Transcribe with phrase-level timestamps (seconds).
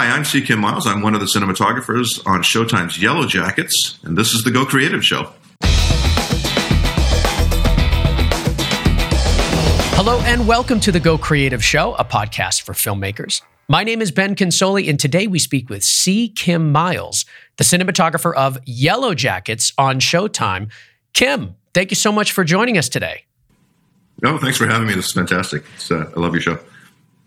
[0.00, 0.40] Hi, I'm C.
[0.40, 0.86] Kim Miles.
[0.86, 5.04] I'm one of the cinematographers on Showtime's Yellow Jackets, and this is the Go Creative
[5.04, 5.30] Show.
[9.92, 13.42] Hello, and welcome to the Go Creative Show, a podcast for filmmakers.
[13.68, 16.30] My name is Ben Consoli, and today we speak with C.
[16.30, 17.26] Kim Miles,
[17.58, 20.70] the cinematographer of Yellow Jackets on Showtime.
[21.12, 23.24] Kim, thank you so much for joining us today.
[24.22, 24.94] No, oh, thanks for having me.
[24.94, 25.62] This is fantastic.
[25.90, 26.58] Uh, I love your show.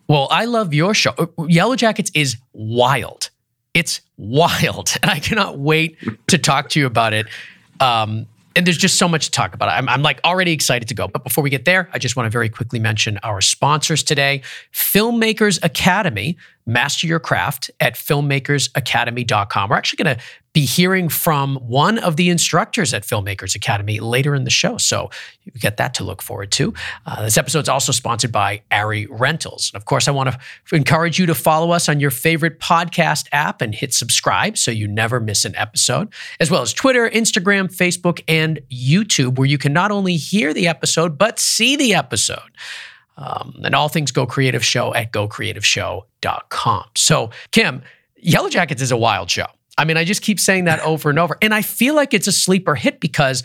[0.08, 1.14] Well, I love your show.
[1.48, 3.30] Yellow Jackets is wild.
[3.74, 4.96] It's wild.
[5.02, 7.28] And I cannot wait to talk to you about it.
[7.80, 9.70] Um, and there's just so much to talk about.
[9.70, 11.08] I'm, I'm, like already excited to go.
[11.08, 14.42] But before we get there, I just want to very quickly mention our sponsors today
[14.72, 16.38] Filmmakers Academy.
[16.66, 19.70] Master your craft at filmmakersacademy.com.
[19.70, 24.36] We're actually going to be hearing from one of the instructors at Filmmakers Academy later
[24.36, 24.78] in the show.
[24.78, 25.10] So
[25.44, 26.74] you get that to look forward to.
[27.08, 29.72] Uh, this episode is also sponsored by ARRI Rentals.
[29.74, 33.28] And of course, I want to encourage you to follow us on your favorite podcast
[33.32, 37.76] app and hit subscribe so you never miss an episode, as well as Twitter, Instagram,
[37.76, 42.40] Facebook, and YouTube, where you can not only hear the episode, but see the episode.
[43.16, 46.86] Um, and all things Go Creative Show at gocreativeshow.com.
[46.96, 47.84] So, Kim,
[48.18, 49.46] Yellow Jackets is a wild show.
[49.78, 51.38] I mean, I just keep saying that over and over.
[51.42, 53.44] And I feel like it's a sleeper hit because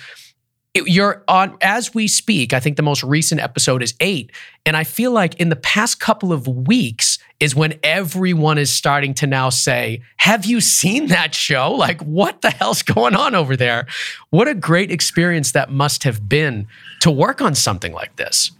[0.74, 4.30] it, you're on, as we speak, I think the most recent episode is eight.
[4.66, 9.14] And I feel like in the past couple of weeks is when everyone is starting
[9.14, 11.72] to now say, Have you seen that show?
[11.72, 13.86] Like, what the hell's going on over there?
[14.30, 16.66] What a great experience that must have been
[17.00, 18.50] to work on something like this.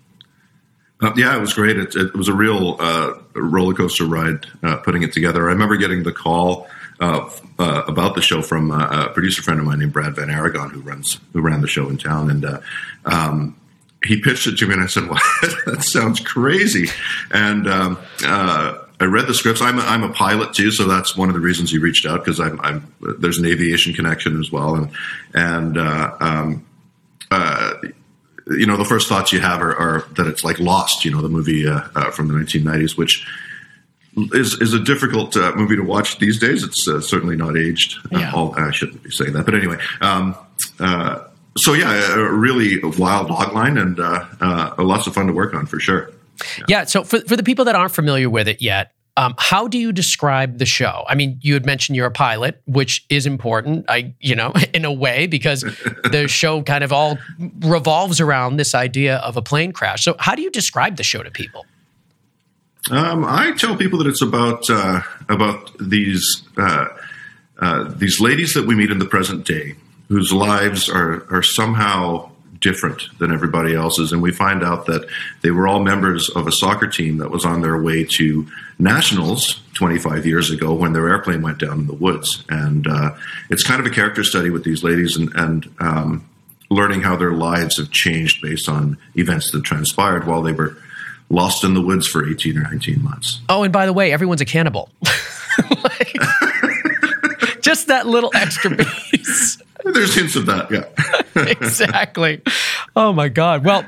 [1.01, 1.77] Uh, yeah, it was great.
[1.77, 5.49] It, it was a real uh, roller coaster ride uh, putting it together.
[5.49, 6.69] I remember getting the call
[7.01, 10.31] uh, uh, about the show from uh, a producer friend of mine named Brad Van
[10.31, 12.61] Arragon, who runs who ran the show in town, and
[13.05, 13.57] um,
[14.05, 15.21] he pitched it to me, and I said, "Well,
[15.67, 16.89] that sounds crazy,"
[17.31, 17.69] and.
[17.69, 17.99] Um,
[19.01, 19.63] I read the scripts.
[19.63, 22.19] I'm a, I'm a pilot too, so that's one of the reasons he reached out
[22.19, 24.91] because I'm, I'm, there's an aviation connection as well, and
[25.35, 26.67] and um,
[28.51, 31.21] you know, the first thoughts you have are, are, that it's like Lost, you know,
[31.21, 33.27] the movie uh, uh, from the 1990s, which
[34.33, 36.65] is is a difficult uh, movie to watch these days.
[36.65, 37.99] It's uh, certainly not aged.
[38.13, 38.33] Uh, yeah.
[38.33, 39.79] All, I shouldn't be saying that, but anyway.
[40.01, 40.37] Um,
[40.81, 41.25] uh,
[41.57, 43.99] so yeah, a really wild logline and
[44.79, 46.11] lots of fun to work on for sure.
[46.59, 46.65] Yeah.
[46.69, 46.85] yeah.
[46.85, 49.91] So for for the people that aren't familiar with it yet, um, how do you
[49.91, 51.05] describe the show?
[51.09, 53.85] I mean, you had mentioned you're a pilot, which is important.
[53.89, 57.19] I, you know, in a way, because the show kind of all
[57.59, 60.05] revolves around this idea of a plane crash.
[60.05, 61.67] So, how do you describe the show to people?
[62.93, 66.87] Um, I tell people that it's about uh, about these uh,
[67.59, 69.75] uh, these ladies that we meet in the present day,
[70.09, 72.31] whose lives are are somehow
[72.61, 74.13] different than everybody else's.
[74.13, 75.09] And we find out that
[75.43, 78.47] they were all members of a soccer team that was on their way to
[78.79, 82.45] nationals 25 years ago when their airplane went down in the woods.
[82.49, 83.15] And uh,
[83.51, 86.29] it's kind of a character study with these ladies and, and um,
[86.71, 90.77] learning how their lives have changed based on events that transpired while they were
[91.31, 93.41] lost in the woods for 18 or 19 months.
[93.49, 94.91] Oh, and by the way, everyone's a cannibal.
[95.83, 96.15] like,
[97.61, 99.63] just that little extra piece.
[99.85, 101.45] There's hints of that, yeah.
[101.51, 102.43] exactly.
[102.97, 103.65] Oh my God.
[103.65, 103.85] Well,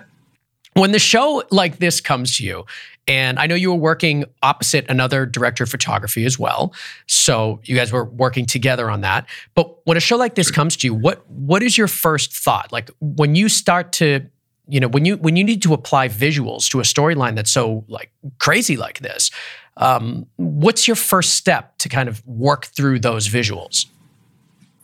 [0.74, 2.64] when the show like this comes to you,
[3.10, 6.72] and I know you were working opposite another director of photography as well.
[7.08, 9.26] So you guys were working together on that.
[9.56, 12.70] But when a show like this comes to you, what what is your first thought?
[12.70, 14.24] Like when you start to,
[14.68, 17.84] you know, when you when you need to apply visuals to a storyline that's so
[17.88, 19.32] like crazy like this,
[19.76, 23.86] um, what's your first step to kind of work through those visuals?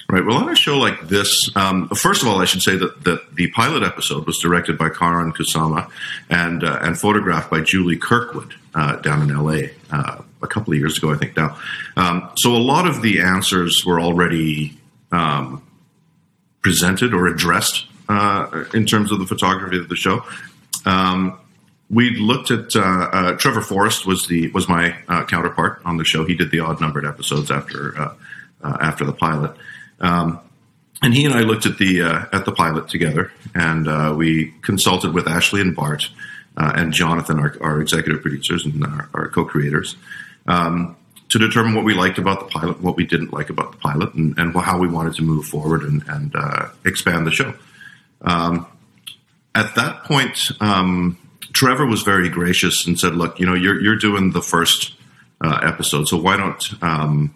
[0.08, 0.24] Right.
[0.24, 3.34] Well, on a show like this, um, first of all, I should say that, that
[3.34, 5.90] the pilot episode was directed by Karyn Kusama
[6.30, 9.72] and uh, and photographed by Julie Kirkwood uh, down in L.A.
[9.90, 11.36] Uh, a couple of years ago, I think.
[11.36, 11.58] Now,
[11.96, 14.78] um, so a lot of the answers were already
[15.10, 15.66] um,
[16.62, 20.22] presented or addressed uh, in terms of the photography of the show.
[20.84, 21.36] Um,
[21.90, 24.92] we looked at uh, uh, Trevor Forrest was the was my
[25.26, 26.24] counterpart on the show.
[26.24, 28.14] He did the odd numbered episodes after
[28.62, 29.56] after the pilot.
[30.00, 30.40] Um,
[31.02, 34.54] and he and I looked at the uh, at the pilot together, and uh, we
[34.62, 36.08] consulted with Ashley and Bart
[36.56, 39.96] uh, and Jonathan, our, our, executive producers and our, our co-creators,
[40.46, 40.96] um,
[41.28, 44.14] to determine what we liked about the pilot, what we didn't like about the pilot,
[44.14, 47.54] and, and how we wanted to move forward and, and uh, expand the show.
[48.22, 48.66] Um,
[49.54, 51.18] at that point, um,
[51.52, 54.94] Trevor was very gracious and said, "Look, you know, you're you're doing the first
[55.42, 57.34] uh, episode, so why don't um,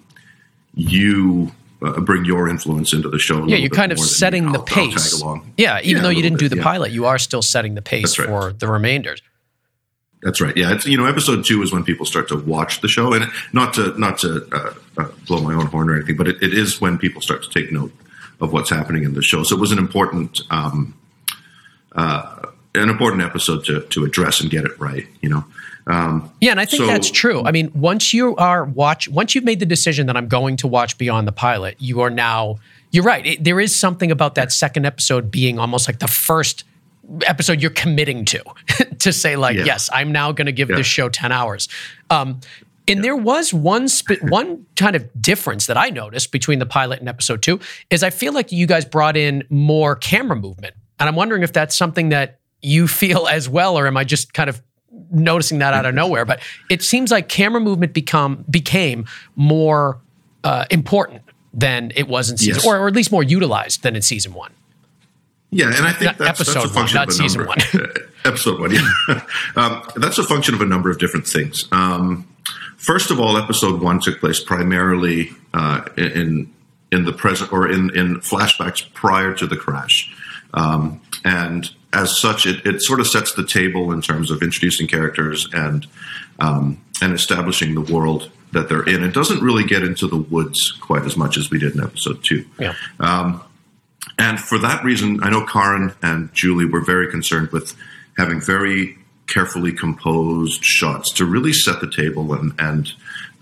[0.75, 3.47] you?" Uh, bring your influence into the show.
[3.47, 5.23] yeah, you're kind of setting the pace.
[5.57, 6.63] Yeah, even yeah, though you didn't bit, do the yeah.
[6.63, 8.29] pilot, you are still setting the pace right.
[8.29, 9.23] for the remainders.
[10.23, 10.55] That's right.
[10.57, 13.31] Yeah, it's you know, episode two is when people start to watch the show, and
[13.53, 16.53] not to not to uh, uh, blow my own horn or anything, but it, it
[16.53, 17.93] is when people start to take note
[18.41, 19.43] of what's happening in the show.
[19.43, 20.95] So it was an important um,
[21.93, 25.07] uh, an important episode to to address and get it right.
[25.23, 25.45] You know.
[25.91, 27.43] Um, yeah, and I think so, that's true.
[27.45, 30.69] I mean, once you are watch, once you've made the decision that I'm going to
[30.69, 32.57] watch Beyond the Pilot, you are now.
[32.93, 33.25] You're right.
[33.25, 36.65] It, there is something about that second episode being almost like the first
[37.23, 38.43] episode you're committing to
[38.99, 39.65] to say like yeah.
[39.65, 40.77] yes i'm now going to give yeah.
[40.77, 41.69] this show 10 hours
[42.09, 42.41] um,
[42.87, 43.03] and yeah.
[43.03, 47.09] there was one sp- one kind of difference that i noticed between the pilot and
[47.09, 47.59] episode 2
[47.91, 51.53] is i feel like you guys brought in more camera movement and i'm wondering if
[51.53, 54.63] that's something that you feel as well or am i just kind of
[55.11, 59.05] noticing that out of nowhere but it seems like camera movement become became
[59.37, 59.99] more
[60.45, 61.23] uh, important
[61.53, 62.67] than it was in season yes.
[62.67, 64.53] or, or at least more utilized than in season 1
[65.51, 67.55] yeah, and I think that's, episode that's a function one, of a season number.
[67.73, 67.87] One.
[68.25, 68.91] episode one, yeah.
[69.57, 71.67] um, that's a function of a number of different things.
[71.73, 72.29] Um,
[72.77, 76.53] first of all, episode one took place primarily uh, in
[76.93, 80.15] in the present or in in flashbacks prior to the crash,
[80.55, 84.87] um, and as such, it, it sort of sets the table in terms of introducing
[84.87, 85.87] characters and
[86.39, 89.03] um, and establishing the world that they're in.
[89.03, 92.23] It doesn't really get into the woods quite as much as we did in episode
[92.25, 92.45] two.
[92.59, 92.75] Yeah.
[92.99, 93.43] Um,
[94.19, 97.75] and for that reason, I know Karyn and Julie were very concerned with
[98.17, 102.93] having very carefully composed shots to really set the table and, and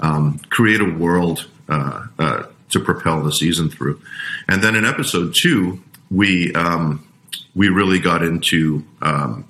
[0.01, 4.01] um, create a world uh, uh, to propel the season through.
[4.47, 7.08] And then in episode two, we um,
[7.55, 9.47] we really got into um,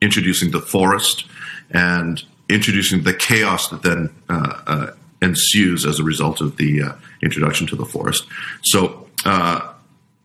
[0.00, 1.26] introducing the forest
[1.70, 4.86] and introducing the chaos that then uh, uh
[5.22, 8.26] ensues as a result of the uh, introduction to the forest.
[8.62, 9.72] So uh,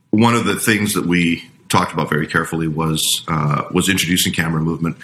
[0.09, 4.61] one of the things that we talked about very carefully was uh, was introducing camera
[4.61, 4.97] movement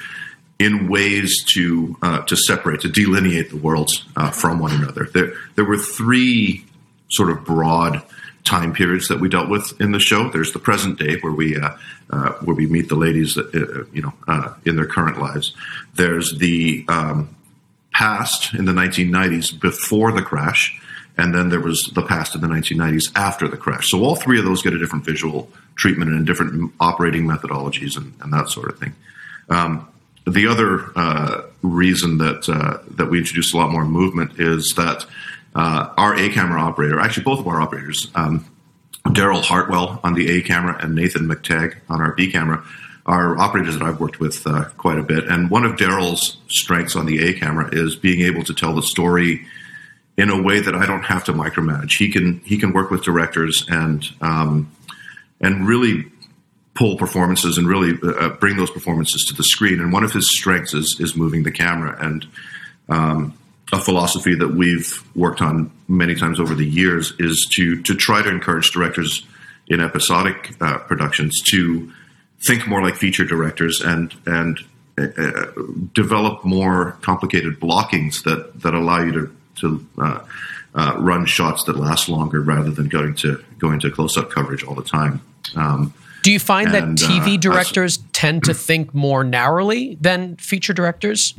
[0.59, 5.07] in ways to uh, to separate to delineate the worlds from one another.
[5.13, 6.65] There there were three
[7.09, 8.01] sort of broad
[8.45, 10.29] time periods that we dealt with in the show.
[10.29, 11.75] There's the present day where we uh,
[12.09, 15.53] uh, where we meet the ladies uh, you know in their current lives.
[15.95, 17.35] There's the um,
[17.93, 20.79] past in the 1990s before the crash
[21.17, 23.89] and then there was the past in the 1990s after the crash.
[23.89, 28.13] So all three of those get a different visual treatment and different operating methodologies and,
[28.21, 28.93] and that sort of thing.
[29.49, 29.87] Um,
[30.27, 35.05] the other uh, reason that uh, that we introduced a lot more movement is that
[35.55, 38.45] uh, our A camera operator, actually both of our operators, um,
[39.07, 42.63] Daryl Hartwell on the A camera and Nathan McTagg on our B camera,
[43.05, 45.27] are operators that I've worked with uh, quite a bit.
[45.27, 48.81] And one of Daryl's strengths on the A camera is being able to tell the
[48.81, 49.45] story
[50.17, 51.97] in a way that I don't have to micromanage.
[51.97, 54.71] He can he can work with directors and um,
[55.39, 56.05] and really
[56.73, 59.79] pull performances and really uh, bring those performances to the screen.
[59.79, 62.25] And one of his strengths is is moving the camera and
[62.89, 63.37] um,
[63.73, 68.21] a philosophy that we've worked on many times over the years is to to try
[68.21, 69.25] to encourage directors
[69.67, 71.91] in episodic uh, productions to
[72.45, 74.59] think more like feature directors and and
[74.97, 75.51] uh, uh
[75.93, 80.19] develop more complicated blockings that that allow you to to uh,
[80.75, 84.63] uh, run shots that last longer rather than going to going to close up coverage
[84.63, 85.21] all the time.
[85.55, 90.35] Um, Do you find and, that TV uh, directors tend to think more narrowly than
[90.35, 91.33] feature directors?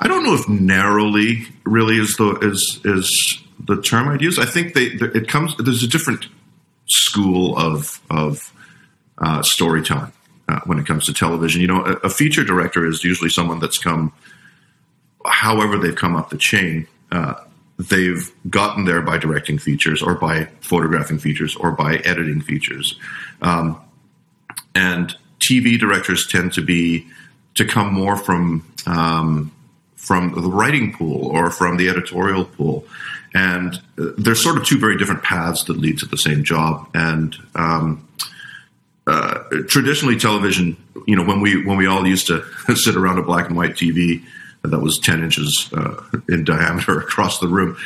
[0.00, 4.38] I don't know if narrowly really is the is is the term I'd use.
[4.38, 6.26] I think they it comes there's a different
[6.86, 8.52] school of of
[9.18, 10.12] uh, storytelling
[10.48, 11.60] uh, when it comes to television.
[11.60, 14.12] You know, a, a, feature director is usually someone that's come,
[15.24, 17.34] however they've come up the chain, uh,
[17.78, 22.98] they've gotten there by directing features or by photographing features or by editing features.
[23.42, 23.80] Um,
[24.74, 27.06] and TV directors tend to be
[27.54, 29.52] to come more from um,
[30.06, 32.84] from the writing pool or from the editorial pool.
[33.34, 36.88] And uh, there's sort of two very different paths that lead to the same job.
[36.94, 38.08] And um,
[39.08, 40.76] uh, traditionally, television,
[41.08, 42.44] you know, when we when we all used to
[42.76, 44.22] sit around a black and white TV,
[44.62, 47.76] that was 10 inches uh, in diameter across the room.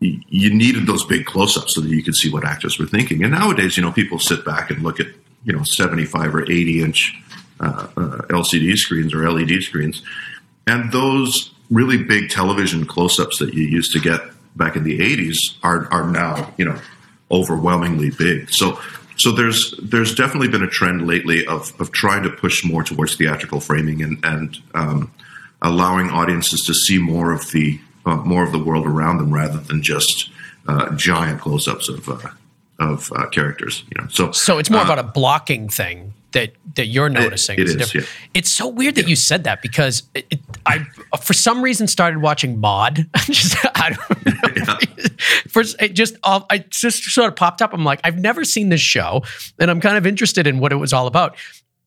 [0.00, 3.22] You needed those big close-ups so that you could see what actors were thinking.
[3.22, 5.06] And nowadays, you know, people sit back and look at
[5.44, 7.16] you know 75 or 80 inch
[7.60, 10.02] uh, uh, LCD screens or LED screens,
[10.66, 14.20] and those really big television close-ups that you used to get
[14.56, 16.78] back in the 80s are are now you know
[17.30, 18.50] overwhelmingly big.
[18.50, 18.78] So
[19.16, 23.16] so there's there's definitely been a trend lately of of trying to push more towards
[23.16, 25.12] theatrical framing and and um,
[25.62, 29.58] allowing audiences to see more of the uh, more of the world around them rather
[29.58, 30.30] than just
[30.68, 32.30] uh, giant close-ups of uh,
[32.78, 33.84] of uh, characters.
[33.94, 37.58] You know, so so it's more uh, about a blocking thing that that you're noticing.
[37.58, 38.02] it is is, yeah.
[38.34, 40.84] It's so weird that you said that because it, it, I,
[41.20, 43.06] for some reason, started watching Mod.
[43.24, 44.78] just I don't know.
[45.48, 47.72] For it just, I just sort of popped up.
[47.72, 49.22] I'm like, I've never seen this show,
[49.58, 51.36] and I'm kind of interested in what it was all about.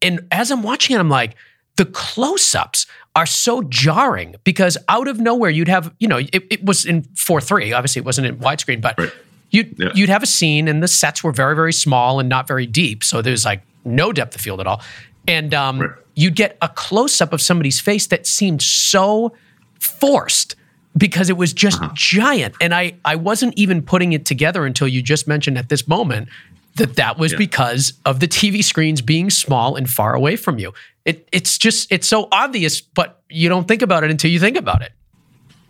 [0.02, 1.36] And as I'm watching it, I'm like,
[1.76, 6.64] the close-ups are so jarring because out of nowhere you'd have, you know, it, it
[6.66, 7.74] was in four three.
[7.74, 9.12] Obviously, it wasn't in widescreen, but Right.
[9.52, 9.90] you'd Yeah.
[9.96, 13.04] you'd have a scene and the sets were very very small and not very deep,
[13.04, 14.82] so there's like no depth of field at all.
[15.28, 15.92] And um, Right.
[16.16, 19.34] you'd get a close up of somebody's face that seemed so
[19.80, 20.56] forced
[20.98, 21.92] because it was just Uh-huh.
[21.96, 22.56] giant.
[22.62, 26.30] And I I wasn't even putting it together until you just mentioned at this moment
[26.76, 27.38] that that was Yeah.
[27.40, 30.74] because of the TV screens being small and far away from you.
[31.06, 34.58] It it's just it's so obvious, but you don't think about it until you think
[34.58, 34.92] about it.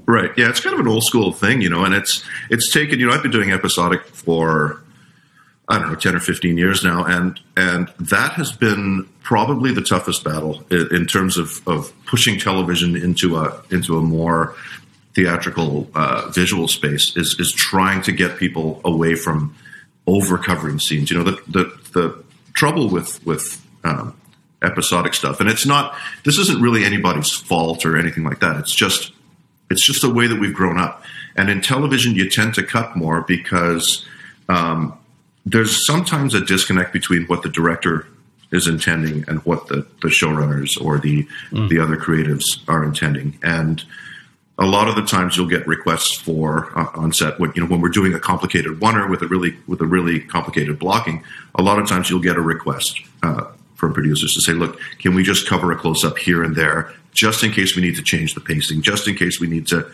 [0.06, 0.32] Right.
[0.38, 3.00] Yeah, it's kind of an old school thing, you know, and it's it's taken.
[3.00, 4.82] You know, I've been doing episodic for
[5.70, 9.82] I don't know ten or fifteen years now, and and that has been probably the
[9.82, 14.56] toughest battle in, in terms of of pushing television into a into a more
[15.14, 17.16] theatrical uh, visual space.
[17.18, 19.56] Is is trying to get people away from
[20.06, 21.12] over covering scenes.
[21.12, 24.16] You know, the the the trouble with with um,
[24.62, 25.96] episodic stuff, and it's not.
[26.24, 28.56] This isn't really anybody's fault or anything like that.
[28.58, 29.12] It's just
[29.70, 31.04] it's just the way that we've grown up.
[31.36, 34.06] And in television, you tend to cut more because
[34.50, 34.98] um,
[35.50, 38.08] there's sometimes a disconnect between what the director
[38.52, 43.38] is intending and what the, the showrunners or the the other creatives are intending.
[43.44, 43.84] And
[44.60, 47.68] a lot of the times, you'll get requests for uh, on set when you know
[47.68, 51.24] when we're doing a complicated oneer with a really with a really complicated blocking.
[51.56, 53.02] A lot of times, you'll get a request.
[53.24, 56.56] Uh, from producers to say, look, can we just cover a close up here and
[56.56, 59.68] there, just in case we need to change the pacing, just in case we need
[59.68, 59.88] to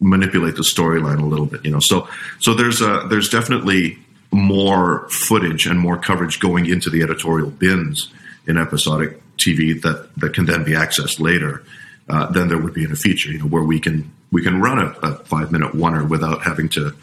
[0.00, 1.80] manipulate the storyline a little bit, you know.
[1.80, 2.08] So,
[2.40, 3.98] so there's a there's definitely
[4.34, 8.12] more footage and more coverage going into the editorial bins
[8.46, 11.62] in episodic TV that that can then be accessed later
[12.08, 14.60] uh, than there would be in a feature, you know, where we can we can
[14.60, 16.94] run a, a five minute oneer without having to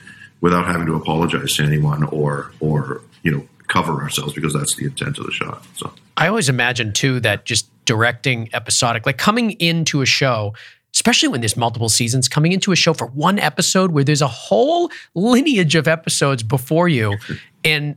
[0.42, 4.86] without having to apologize to anyone or or you know cover ourselves because that's the
[4.86, 5.66] intent of the shot.
[5.78, 5.94] So.
[6.18, 10.54] I always imagine too that just directing episodic, like coming into a show,
[10.94, 14.28] especially when there's multiple seasons, coming into a show for one episode where there's a
[14.28, 17.18] whole lineage of episodes before you,
[17.66, 17.96] and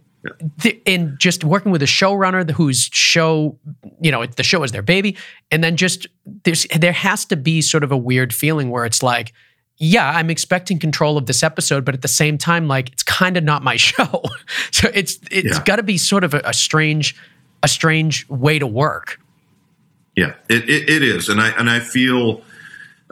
[0.86, 3.58] and just working with a showrunner whose show,
[4.00, 5.16] you know, the show is their baby,
[5.50, 6.06] and then just
[6.44, 9.32] there's there has to be sort of a weird feeling where it's like.
[9.76, 13.36] Yeah, I'm expecting control of this episode, but at the same time, like it's kind
[13.36, 14.22] of not my show.
[14.70, 15.64] so it's it's Yeah.
[15.64, 17.16] got to be sort of a, a strange
[17.60, 19.20] a strange way to work.
[20.14, 22.40] Yeah, it, it, it is, and I and I feel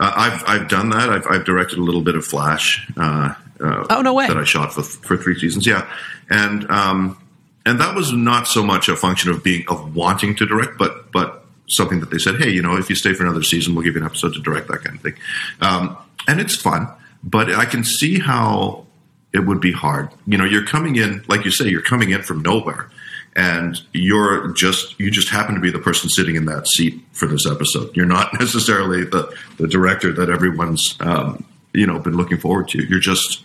[0.02, 1.08] uh, I've I've done that.
[1.08, 2.90] I've, I've directed a little bit of Flash.
[2.96, 4.26] Uh, uh, Oh, no way.
[4.26, 5.66] That I shot for for three seasons.
[5.66, 5.88] Yeah,
[6.28, 7.16] and um,
[7.64, 11.12] and that was not so much a function of being of wanting to direct, but
[11.12, 13.84] but something that they said, hey, you know, if you stay for another season, we'll
[13.84, 15.14] give you an episode to direct that kind of thing.
[15.60, 16.88] Um, and it's fun,
[17.22, 18.86] but I can see how
[19.32, 20.10] it would be hard.
[20.26, 22.90] You know, you're coming in, like you say, you're coming in from nowhere
[23.34, 27.26] and you're just you just happen to be the person sitting in that seat for
[27.26, 27.96] this episode.
[27.96, 32.84] You're not necessarily the the director that everyone's um, you know been looking forward to.
[32.84, 33.42] You're just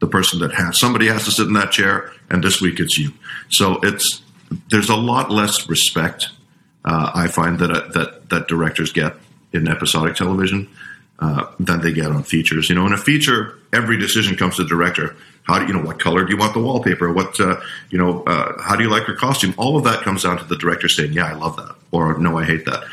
[0.00, 2.98] the person that has somebody has to sit in that chair, and this week it's
[2.98, 3.12] you.
[3.48, 4.22] So it's
[4.68, 6.30] there's a lot less respect
[6.84, 9.14] uh, I find that uh, that that directors get
[9.52, 10.68] in episodic television
[11.20, 12.68] uh, than they get on features.
[12.68, 15.16] You know, in a feature, every decision comes to the director.
[15.44, 17.12] How do you know what color do you want the wallpaper?
[17.12, 17.60] What uh,
[17.90, 18.22] you know?
[18.24, 19.54] Uh, how do you like your costume?
[19.56, 22.38] All of that comes down to the director saying, "Yeah, I love that," or "No,
[22.38, 22.84] I hate that."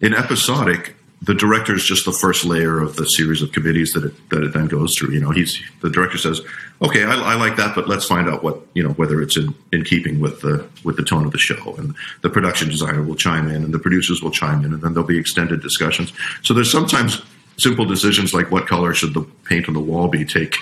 [0.00, 4.04] In episodic, the director is just the first layer of the series of committees that
[4.04, 5.12] it that it then goes through.
[5.12, 6.40] You know, he's the director says,
[6.82, 9.54] "Okay, I, I like that, but let's find out what you know whether it's in,
[9.72, 13.16] in keeping with the with the tone of the show." And the production designer will
[13.16, 16.12] chime in, and the producers will chime in, and then there'll be extended discussions.
[16.42, 17.22] So there's sometimes
[17.58, 20.56] simple decisions like what color should the paint on the wall be take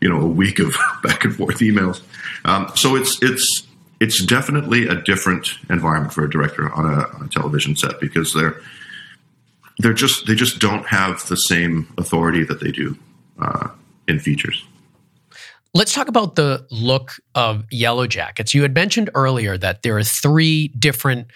[0.00, 2.02] you know a week of back and forth emails.
[2.44, 3.66] Um, so it's it's
[4.00, 8.32] it's definitely a different environment for a director on a, on a television set because
[8.32, 8.56] they're
[9.78, 12.96] they're just they just don't have the same authority that they do
[13.40, 13.68] uh,
[14.08, 14.64] in features.
[15.72, 18.54] Let's talk about the look of Yellow Jackets.
[18.54, 21.28] You had mentioned earlier that there are three different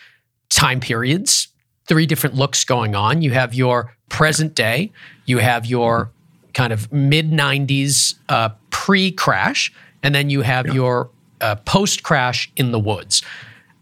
[0.50, 1.48] time periods,
[1.86, 3.22] three different looks going on.
[3.22, 4.92] You have your present day,
[5.26, 6.08] you have your
[6.52, 9.72] kind of mid 90s uh, pre crash,
[10.04, 13.22] and then you have your uh, post crash in the woods.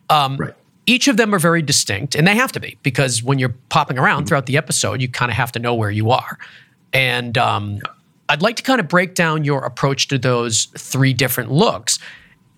[0.09, 0.55] Um, Right.
[0.85, 3.99] Each of them are very distinct, and they have to be because when you're popping
[3.99, 6.39] around throughout the episode, you kind of have to know where you are.
[6.93, 7.79] And um,
[8.29, 12.01] I'd like to kind of break down your approach to those three different looks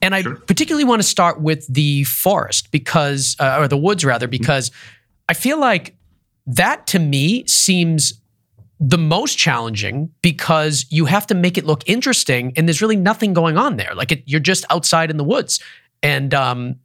[0.05, 0.37] And I sure.
[0.37, 5.31] particularly want to start with the forest because, uh, or the woods rather, because mm-hmm.
[5.31, 5.97] I feel like
[6.47, 8.21] that to me seems
[8.81, 13.33] the most challenging because you have to make it look interesting and there's really nothing
[13.33, 13.95] going on there.
[13.95, 15.61] Like it, you're just outside in the woods.
[16.03, 16.77] And um,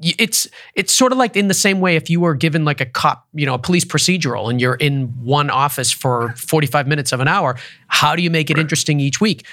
[0.00, 2.86] it's it's sort of like in the same way if you were given like a
[2.86, 7.20] cop, you know, a police procedural and you're in one office for 45 minutes of
[7.20, 9.46] an hour, how do you make it interesting each week?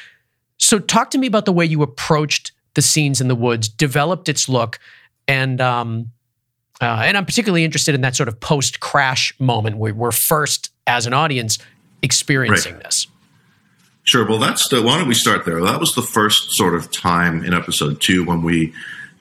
[0.57, 4.29] So talk to me about the way you approached the scenes in the woods, developed
[4.29, 4.79] its look,
[5.27, 6.11] and um,
[6.81, 10.71] uh, and I'm particularly interested in that sort of post crash moment where we're first
[10.87, 11.57] as an audience
[12.01, 12.83] experiencing right.
[12.83, 13.07] this.
[14.03, 14.27] Sure.
[14.27, 14.81] Well, that's the.
[14.81, 15.61] Why don't we start there?
[15.61, 18.73] That was the first sort of time in episode two when we,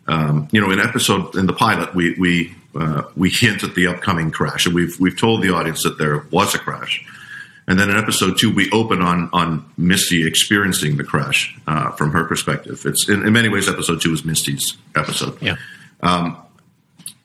[0.06, 3.86] um, you know, in episode in the pilot, we we uh, we hint at the
[3.86, 7.04] upcoming crash, and we've we've told the audience that there was a crash,
[7.66, 12.12] and then in episode two, we open on on Misty experiencing the crash uh, from
[12.12, 12.80] her perspective.
[12.86, 15.36] It's in, in, many ways, episode two is Misty's episode.
[15.42, 15.56] Yeah.
[16.00, 16.38] Um,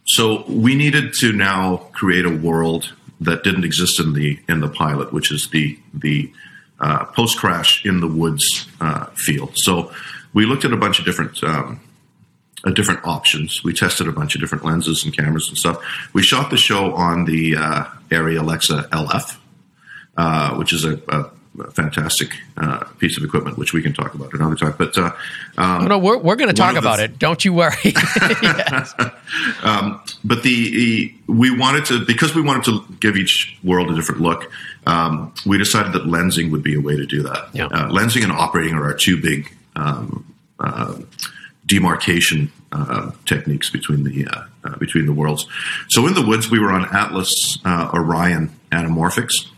[0.05, 4.69] so we needed to now create a world that didn't exist in the in the
[4.69, 6.31] pilot, which is the the
[6.79, 9.51] uh, post crash in the woods uh, field.
[9.55, 9.93] So
[10.33, 11.79] we looked at a bunch of different um,
[12.65, 13.63] uh, different options.
[13.63, 15.83] We tested a bunch of different lenses and cameras and stuff.
[16.13, 19.37] We shot the show on the uh, Arri Alexa LF,
[20.17, 21.29] uh, which is a, a
[21.71, 24.73] fantastic uh, piece of equipment, which we can talk about another time.
[24.77, 25.11] But uh,
[25.57, 27.19] um, no, we're, we're going to talk about th- it.
[27.19, 27.73] Don't you worry.
[29.63, 34.21] um, but the we wanted to because we wanted to give each world a different
[34.21, 34.51] look.
[34.85, 37.49] Um, we decided that lensing would be a way to do that.
[37.53, 37.65] Yeah.
[37.65, 40.95] Uh, lensing and operating are our two big um, uh,
[41.65, 45.47] demarcation uh, techniques between the uh, between the worlds.
[45.89, 49.52] So in the woods, we were on Atlas Orion anamorphics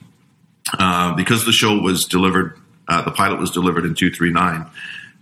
[0.74, 2.58] uh, because the show was delivered,
[2.88, 4.66] uh, the pilot was delivered in 239.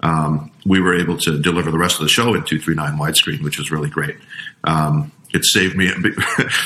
[0.02, 3.58] Um, we were able to deliver the rest of the show in 239 widescreen, which
[3.58, 4.18] was really great.
[4.64, 5.92] Um, it saved me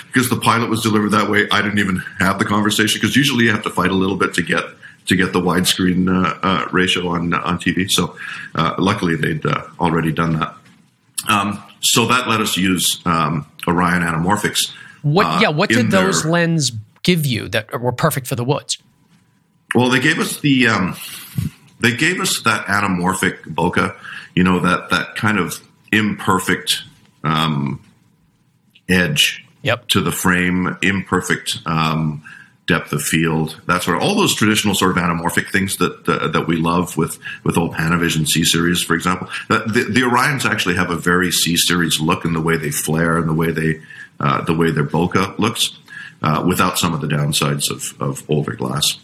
[0.07, 1.47] because the pilot was delivered that way.
[1.51, 4.33] I didn't even have the conversation because usually you have to fight a little bit
[4.35, 4.63] to get
[5.05, 7.89] to get the widescreen uh, uh, ratio on on TV.
[7.89, 8.17] So
[8.55, 10.53] uh, luckily they'd uh, already done that.
[11.29, 14.73] Um, so that let us use um, Orion anamorphics.
[15.01, 15.41] What?
[15.41, 15.49] yeah.
[15.49, 16.71] What did those their, lens
[17.03, 18.77] give you that were perfect for the woods?
[19.75, 20.95] Well, they gave us the um,
[21.79, 23.95] they gave us that anamorphic bokeh,
[24.35, 26.83] you know that that kind of imperfect
[27.23, 27.83] um,
[28.89, 29.87] edge yep.
[29.89, 32.23] to the frame, imperfect um,
[32.67, 33.59] depth of field.
[33.65, 37.19] That's where all those traditional sort of anamorphic things that uh, that we love with
[37.43, 39.29] with old Panavision C series, for example.
[39.49, 42.71] The, the, the, Orions actually have a very C series look in the way they
[42.71, 43.81] flare and the way they
[44.19, 45.77] uh, the way their bokeh looks
[46.21, 48.99] uh, without some of the downsides of, of older glass.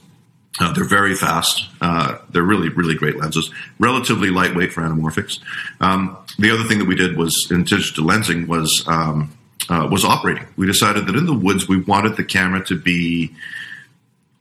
[0.60, 1.68] Uh, they're very fast.
[1.82, 3.52] Uh, they're really, really great lenses.
[3.80, 5.40] Relatively lightweight for anamorphics.
[5.80, 9.36] Um, the other thing that we did was in digital lensing was um,
[9.70, 10.46] uh, was operating.
[10.56, 13.36] We decided that in the woods we wanted the camera to be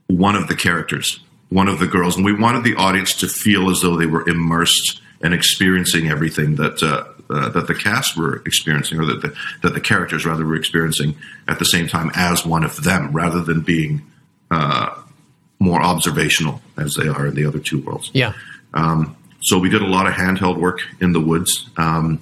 [0.09, 3.71] one of the characters, one of the girls, and we wanted the audience to feel
[3.71, 6.83] as though they were immersed and experiencing everything that
[7.31, 10.55] uh, uh, that the cast were experiencing, or that the, that the characters rather were
[10.55, 11.17] experiencing
[11.49, 14.03] at the same time as one of them, rather than being
[14.51, 14.91] uh,
[15.59, 18.11] more observational as they are in the other two worlds.
[18.13, 18.33] Yeah.
[18.75, 22.21] Um, so we did a lot of handheld work in the woods, um,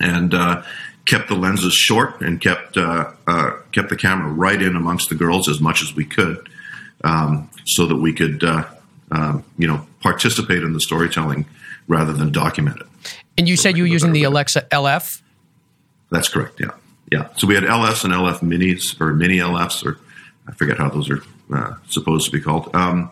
[0.00, 0.62] and uh,
[1.06, 5.14] kept the lenses short and kept uh, uh, kept the camera right in amongst the
[5.14, 6.48] girls as much as we could,
[7.04, 8.44] um, so that we could
[9.10, 11.46] um, you know participate in the storytelling
[11.88, 12.86] rather than document it.
[13.38, 15.22] And you said you were using the Alexa LF?
[16.10, 16.70] That's correct, yeah.
[17.10, 17.28] Yeah.
[17.36, 19.98] So we had LFs and LF minis or mini LFs, or
[20.48, 22.74] I forget how those are uh, supposed to be called.
[22.74, 23.10] Um,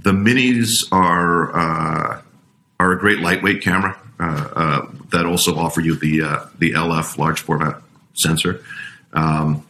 [0.00, 2.22] the minis are uh,
[2.80, 7.18] are a great lightweight camera uh, uh that also offer you the uh, the LF
[7.18, 7.80] large format
[8.14, 8.64] sensor.
[9.12, 9.64] Um,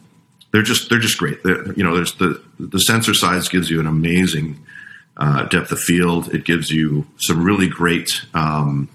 [0.51, 1.43] they're just they're just great.
[1.43, 4.59] They're, you know, there's the the sensor size gives you an amazing
[5.17, 6.33] uh, depth of field.
[6.33, 8.89] It gives you some really great um,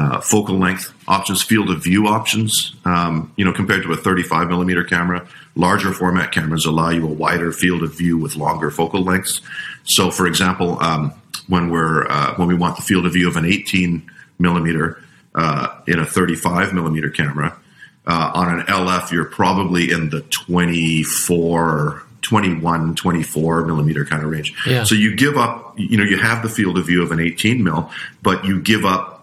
[0.00, 2.74] uh, focal length options, field of view options.
[2.86, 7.12] Um, you know, compared to a 35 millimeter camera, larger format cameras allow you a
[7.12, 9.42] wider field of view with longer focal lengths.
[9.84, 11.12] So, for example, um,
[11.48, 15.02] when we're uh, when we want the field of view of an 18 millimeter
[15.34, 17.58] uh, in a 35 millimeter camera,
[18.06, 24.54] uh, on an LF, you're probably in the 24 21, 24 millimeter kind of range.
[24.66, 24.84] Yeah.
[24.84, 27.62] So you give up, you know, you have the field of view of an 18
[27.62, 27.90] mil,
[28.22, 29.19] but you give up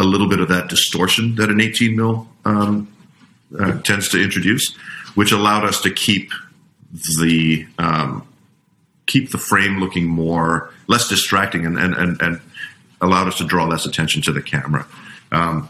[0.00, 2.88] a little bit of that distortion that an 18 mil um,
[3.58, 4.74] uh, tends to introduce,
[5.14, 6.30] which allowed us to keep
[7.20, 8.26] the um,
[9.06, 12.40] keep the frame looking more less distracting and, and, and, and
[13.00, 14.86] allowed us to draw less attention to the camera.
[15.32, 15.68] um,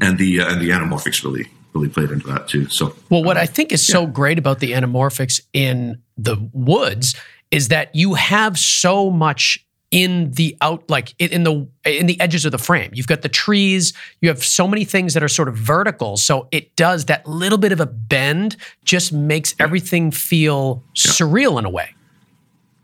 [0.00, 2.68] and the uh, and the anamorphics really really played into that too.
[2.68, 7.14] So, well, what I think is so great about the anamorphics in the woods
[7.50, 12.44] is that you have so much in the out like in the in the edges
[12.44, 12.90] of the frame.
[12.94, 13.92] You've got the trees.
[14.20, 16.16] You have so many things that are sort of vertical.
[16.16, 21.10] So it does that little bit of a bend just makes everything feel yeah.
[21.10, 21.94] surreal in a way.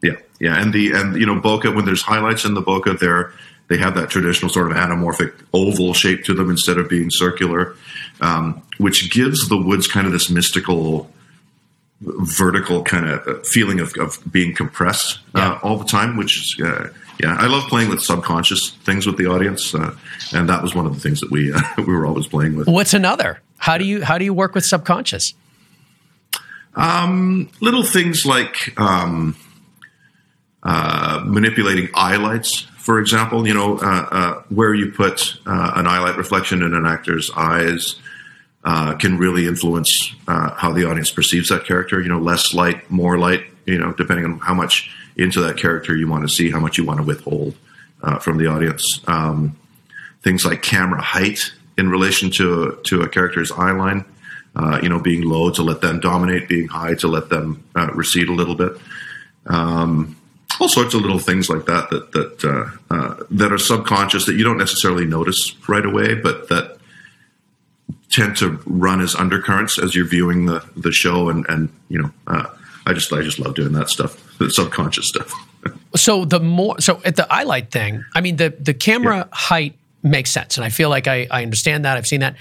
[0.03, 0.16] Yeah.
[0.40, 0.61] Yeah.
[0.61, 3.33] And the and you know bokeh when there's highlights in the bokeh there
[3.69, 7.75] they have that traditional sort of anamorphic oval shape to them instead of being circular
[8.21, 11.11] um, which gives the woods kind of this mystical
[12.00, 16.88] vertical kind of feeling of, of being compressed uh, all the time, which is, uh,
[17.20, 19.96] yeah, I love playing with subconscious things with the audience, uh,
[20.32, 22.68] and that was one of the things that we uh, we were always playing with.
[22.68, 23.40] What's another?
[23.56, 25.35] How do you how do you work with subconscious?
[26.74, 29.35] Um, little things like um,
[30.62, 33.48] uh, manipulating eye lights, for example.
[33.48, 37.98] You know, uh, where you put an eye light reflection in an actor's eyes
[38.66, 42.02] uh, can really influence uh, how the audience perceives that character.
[42.02, 43.44] You know, less light, more light.
[43.64, 46.76] You know, depending on how much into that character you want to see, how much
[46.76, 47.57] you want to withhold
[48.02, 49.00] uh, from the audience.
[49.07, 49.57] Um,
[50.22, 54.05] things like camera height in relation to to a character's eye line.
[54.57, 57.90] Uh, you know, being low to let them dominate, being high to let them uh,
[57.94, 58.72] recede a little bit.
[59.46, 60.16] Um,
[60.59, 64.42] all sorts of little things like that that that uh, that are subconscious that you
[64.42, 66.75] don't necessarily notice right away, but that
[68.16, 72.11] tend to run as undercurrents as you're viewing the the show, and and you know,
[72.26, 72.46] uh,
[72.87, 75.33] I just I just love doing that stuff, the subconscious stuff.
[75.94, 79.24] so the more so at the eye light thing, I mean the the camera yeah.
[79.33, 81.96] height makes sense, and I feel like I I understand that.
[81.96, 82.37] I've seen that.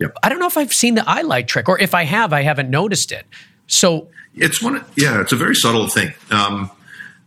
[0.00, 0.16] Yep.
[0.22, 2.42] I don't know if I've seen the eye light trick, or if I have, I
[2.42, 3.24] haven't noticed it.
[3.68, 4.84] So it's one.
[4.96, 6.12] Yeah, it's a very subtle thing.
[6.30, 6.70] Um,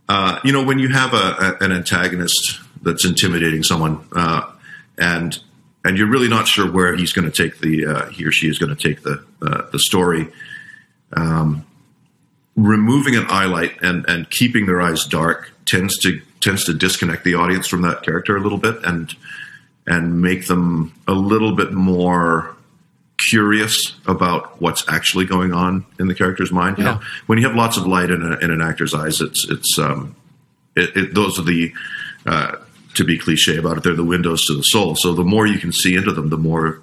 [0.08, 4.42] uh, you know, when you have a, a, an antagonist that's intimidating someone, uh,
[4.98, 5.40] and
[5.86, 8.48] and you're really not sure where he's going to take the uh, he or she
[8.48, 10.26] is going to take the uh, the story.
[11.12, 11.64] Um,
[12.56, 17.22] removing an eye light and and keeping their eyes dark tends to tends to disconnect
[17.22, 19.14] the audience from that character a little bit and
[19.86, 22.56] and make them a little bit more
[23.30, 26.78] curious about what's actually going on in the character's mind.
[26.78, 26.94] You yeah.
[26.94, 29.78] know, when you have lots of light in, a, in an actor's eyes, it's it's
[29.78, 30.16] um,
[30.74, 31.72] it, it, those are the
[32.26, 32.56] uh,
[32.96, 34.94] to be cliche about it, they're the windows to the soul.
[34.94, 36.80] So the more you can see into them, the more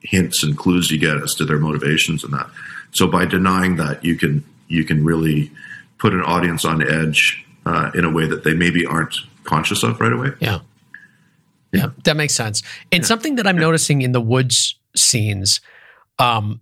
[0.00, 2.50] hints and clues you get as to their motivations and that.
[2.92, 5.50] So by denying that, you can you can really
[5.98, 10.00] put an audience on edge uh, in a way that they maybe aren't conscious of
[10.00, 10.30] right away.
[10.40, 10.60] Yeah.
[11.72, 12.62] Yeah, that makes sense.
[12.90, 13.06] And yeah.
[13.06, 13.62] something that I'm yeah.
[13.62, 15.62] noticing in the woods scenes,
[16.18, 16.60] um,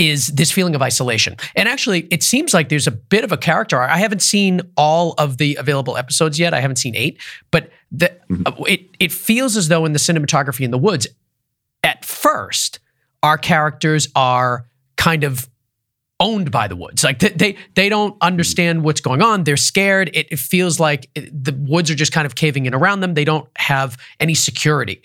[0.00, 1.36] is this feeling of isolation.
[1.54, 3.78] And actually, it seems like there's a bit of a character.
[3.78, 6.54] I haven't seen all of the available episodes yet.
[6.54, 8.42] I haven't seen eight, but the, mm-hmm.
[8.46, 11.06] uh, it it feels as though in the cinematography in the woods,
[11.82, 12.78] at first,
[13.22, 15.48] our characters are kind of
[16.20, 17.02] owned by the woods.
[17.02, 19.44] Like they they, they don't understand what's going on.
[19.44, 20.10] They're scared.
[20.14, 23.14] It, it feels like it, the woods are just kind of caving in around them.
[23.14, 25.02] They don't have any security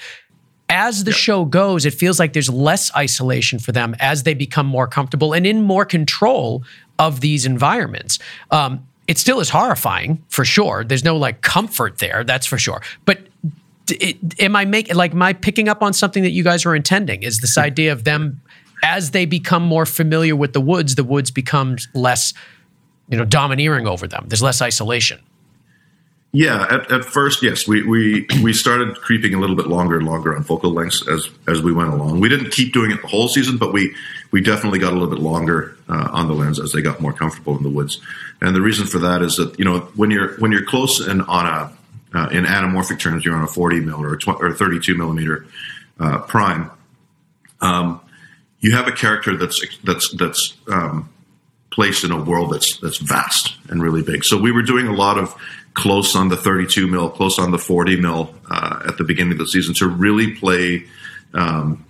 [0.70, 4.66] as the show goes, it feels like there's less isolation for them as they become
[4.66, 6.64] more comfortable and in more control
[6.98, 8.20] of these environments.
[8.52, 10.84] Um, it still is horrifying for sure.
[10.84, 12.82] There's no like comfort there, that's for sure.
[13.06, 13.20] But
[13.90, 17.24] it, am I making like I picking up on something that you guys were intending?
[17.24, 18.42] Is this idea of them
[18.84, 22.34] as they become more familiar with the woods, the woods becomes less,
[23.10, 24.26] you know, domineering over them.
[24.28, 25.20] There's less isolation.
[26.32, 30.06] Yeah, at, at first, yes, we, we we started creeping a little bit longer and
[30.06, 32.20] longer on focal lengths as as we went along.
[32.20, 33.96] We didn't keep doing it the whole season, but we
[34.36, 37.14] we definitely got a little bit longer uh, on the lens as they got more
[37.14, 38.02] comfortable in the woods.
[38.42, 41.22] And the reason for that is that you know when you're when you're close and
[41.22, 41.74] on a
[42.14, 45.46] uh, in anamorphic terms, you're on a 40 mil or, tw- or 32 millimeter
[46.02, 46.70] uh, prime.
[47.62, 48.02] Um,
[48.60, 51.08] you have a character that's that's that's um,
[51.72, 54.26] placed in a world that's that's vast and really big.
[54.26, 55.34] So we were doing a lot of
[55.76, 59.38] close on the 32 mil, close on the 40 mil uh, at the beginning of
[59.38, 60.88] the season to really play
[61.34, 61.86] um,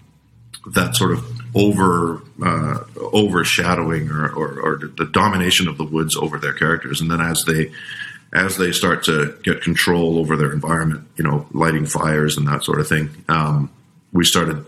[0.73, 2.79] that sort of over uh,
[3.13, 7.45] overshadowing or, or, or, the domination of the woods over their characters, and then as
[7.45, 7.71] they
[8.33, 12.63] as they start to get control over their environment, you know, lighting fires and that
[12.63, 13.71] sort of thing, um,
[14.11, 14.65] we started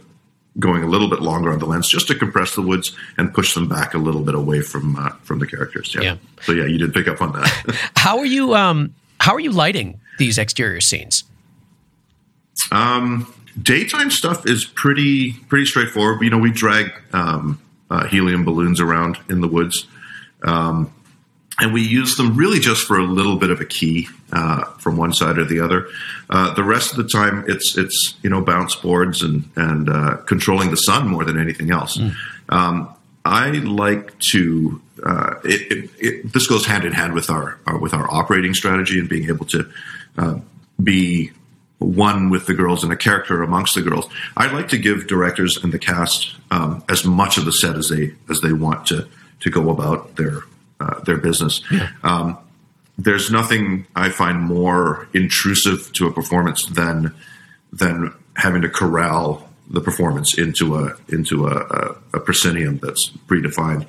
[0.58, 3.54] going a little bit longer on the lens just to compress the woods and push
[3.54, 5.94] them back a little bit away from uh, from the characters.
[5.94, 6.02] Yeah.
[6.02, 6.18] yeah.
[6.42, 7.92] So yeah, you did pick up on that.
[7.98, 8.56] How are you?
[8.56, 11.24] Um, how are you lighting these exterior scenes?
[12.72, 16.22] Um, daytime stuff is pretty pretty straightforward.
[16.22, 19.88] You know, we drag um, uh, helium balloons around in the woods.
[20.44, 20.94] Um,
[21.60, 24.96] and we use them really just for a little bit of a key uh, from
[24.96, 25.88] one side or the other.
[26.30, 30.18] Uh, the rest of the time, it's it's you know bounce boards and and uh,
[30.28, 31.98] controlling the sun more than anything else.
[31.98, 32.14] Mm.
[32.50, 34.82] Um, I like to.
[35.04, 38.56] Uh, it, it, it, this goes hand in hand with our, our, with our operating
[38.56, 39.72] strategy and being able to
[40.18, 40.40] uh,
[40.82, 41.32] be
[41.80, 44.10] one with the girls and a character amongst the girls.
[44.36, 47.90] I like to give directors and the cast um, as much of the set as
[47.90, 49.08] they as they want to
[49.42, 50.42] to go about their
[50.80, 51.62] uh, their business.
[51.72, 51.90] Yeah.
[52.04, 52.38] Um,
[52.98, 57.14] there's nothing I find more intrusive to a performance than
[57.72, 63.86] than having to corral the performance into a into a, a, a proscenium that's predefined,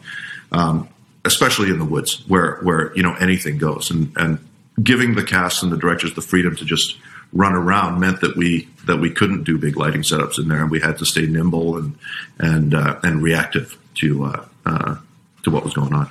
[0.53, 0.88] um,
[1.24, 4.38] especially in the woods where where you know anything goes, and and
[4.83, 6.98] giving the cast and the directors the freedom to just
[7.32, 10.70] run around meant that we that we couldn't do big lighting setups in there, and
[10.70, 11.96] we had to stay nimble and
[12.38, 14.96] and uh, and reactive to uh, uh,
[15.42, 16.10] to what was going on.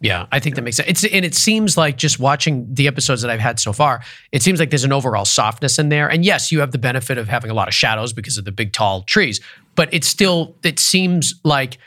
[0.00, 0.88] Yeah, I think that makes sense.
[0.88, 4.42] It's and it seems like just watching the episodes that I've had so far, it
[4.42, 6.10] seems like there's an overall softness in there.
[6.10, 8.52] And yes, you have the benefit of having a lot of shadows because of the
[8.52, 9.40] big tall trees,
[9.76, 11.78] but it's still it seems like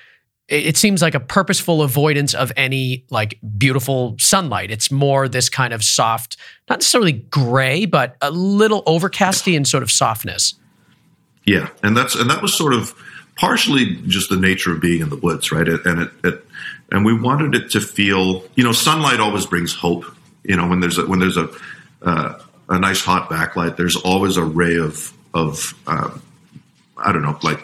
[0.48, 4.72] it seems like a purposeful avoidance of any like beautiful sunlight.
[4.72, 6.38] It's more this kind of soft,
[6.70, 10.56] not necessarily gray, but a little overcasty and sort of softness.
[11.46, 12.94] Yeah, and that's and that was sort of
[13.36, 15.68] partially just the nature of being in the woods, right?
[15.68, 16.46] And it, it
[16.92, 20.06] and we wanted it to feel, you know, sunlight always brings hope.
[20.44, 21.50] You know, when there's a, when there's a
[22.02, 26.22] uh, a nice hot backlight, there's always a ray of of um,
[26.98, 27.64] I don't know, like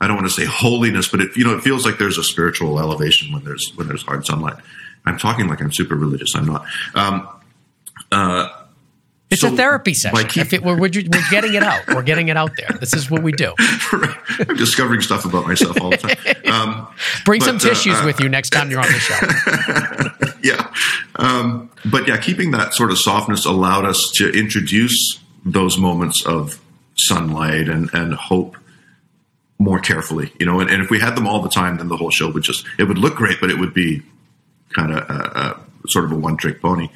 [0.00, 2.24] I don't want to say holiness, but it you know it feels like there's a
[2.24, 4.56] spiritual elevation when there's when there's hard sunlight.
[5.04, 6.34] I'm talking like I'm super religious.
[6.34, 6.64] I'm not.
[6.94, 7.28] Um,
[8.12, 8.48] uh,
[9.30, 10.26] it's so a therapy session.
[10.28, 11.86] Keep, it, we're, we're, we're, getting it out.
[11.86, 12.76] We're getting it out there.
[12.80, 13.54] This is what we do.
[13.58, 16.16] I'm discovering stuff about myself all the time.
[16.52, 16.88] Um,
[17.24, 20.34] Bring but, some tissues uh, with you next time you're on the show.
[20.42, 20.74] yeah.
[21.14, 26.60] Um, but yeah, keeping that sort of softness allowed us to introduce those moments of
[26.96, 28.56] sunlight and, and hope
[29.60, 31.96] more carefully, you know, and, and, if we had them all the time, then the
[31.96, 34.02] whole show would just, it would look great, but it would be
[34.70, 36.88] kind of a, a, sort of a one trick pony.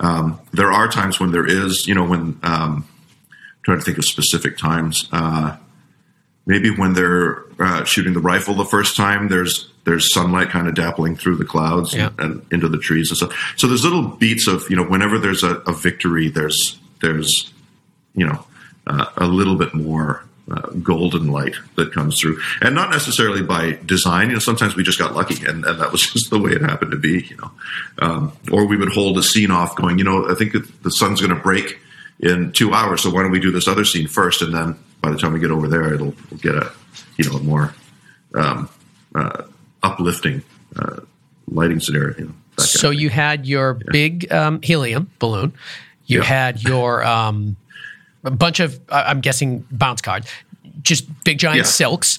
[0.00, 2.84] Um, there are times when there is, you know, when um,
[3.22, 5.08] I'm trying to think of specific times.
[5.12, 5.56] Uh,
[6.46, 10.74] maybe when they're uh, shooting the rifle the first time, there's there's sunlight kind of
[10.74, 12.10] dappling through the clouds yeah.
[12.18, 13.54] and, and, into the trees and stuff.
[13.56, 17.52] So there's little beats of you know whenever there's a, a victory, there's there's
[18.14, 18.44] you know
[18.86, 23.78] uh, a little bit more uh, golden light that comes through, and not necessarily by
[23.84, 24.28] design.
[24.28, 26.62] You know, sometimes we just got lucky, and, and that was just the way it
[26.62, 27.26] happened to be.
[27.28, 27.50] You know,
[28.00, 31.20] um, or we would hold a scene off, going, you know, I think the sun's
[31.20, 31.78] going to break
[32.18, 35.10] in two hours, so why don't we do this other scene first, and then by
[35.10, 36.72] the time we get over there, it'll we'll get a
[37.16, 37.74] you know a more
[38.34, 38.68] um,
[39.14, 39.44] uh,
[39.82, 40.42] uplifting
[40.76, 41.00] uh,
[41.48, 42.16] lighting scenario.
[42.18, 43.92] You know, so you had your yeah.
[43.92, 45.52] big um, helium balloon.
[46.06, 46.24] You yeah.
[46.24, 47.56] had your um,
[48.24, 50.28] a bunch of uh, I'm guessing bounce cards,
[50.82, 51.64] just big giant yeah.
[51.64, 52.18] silks.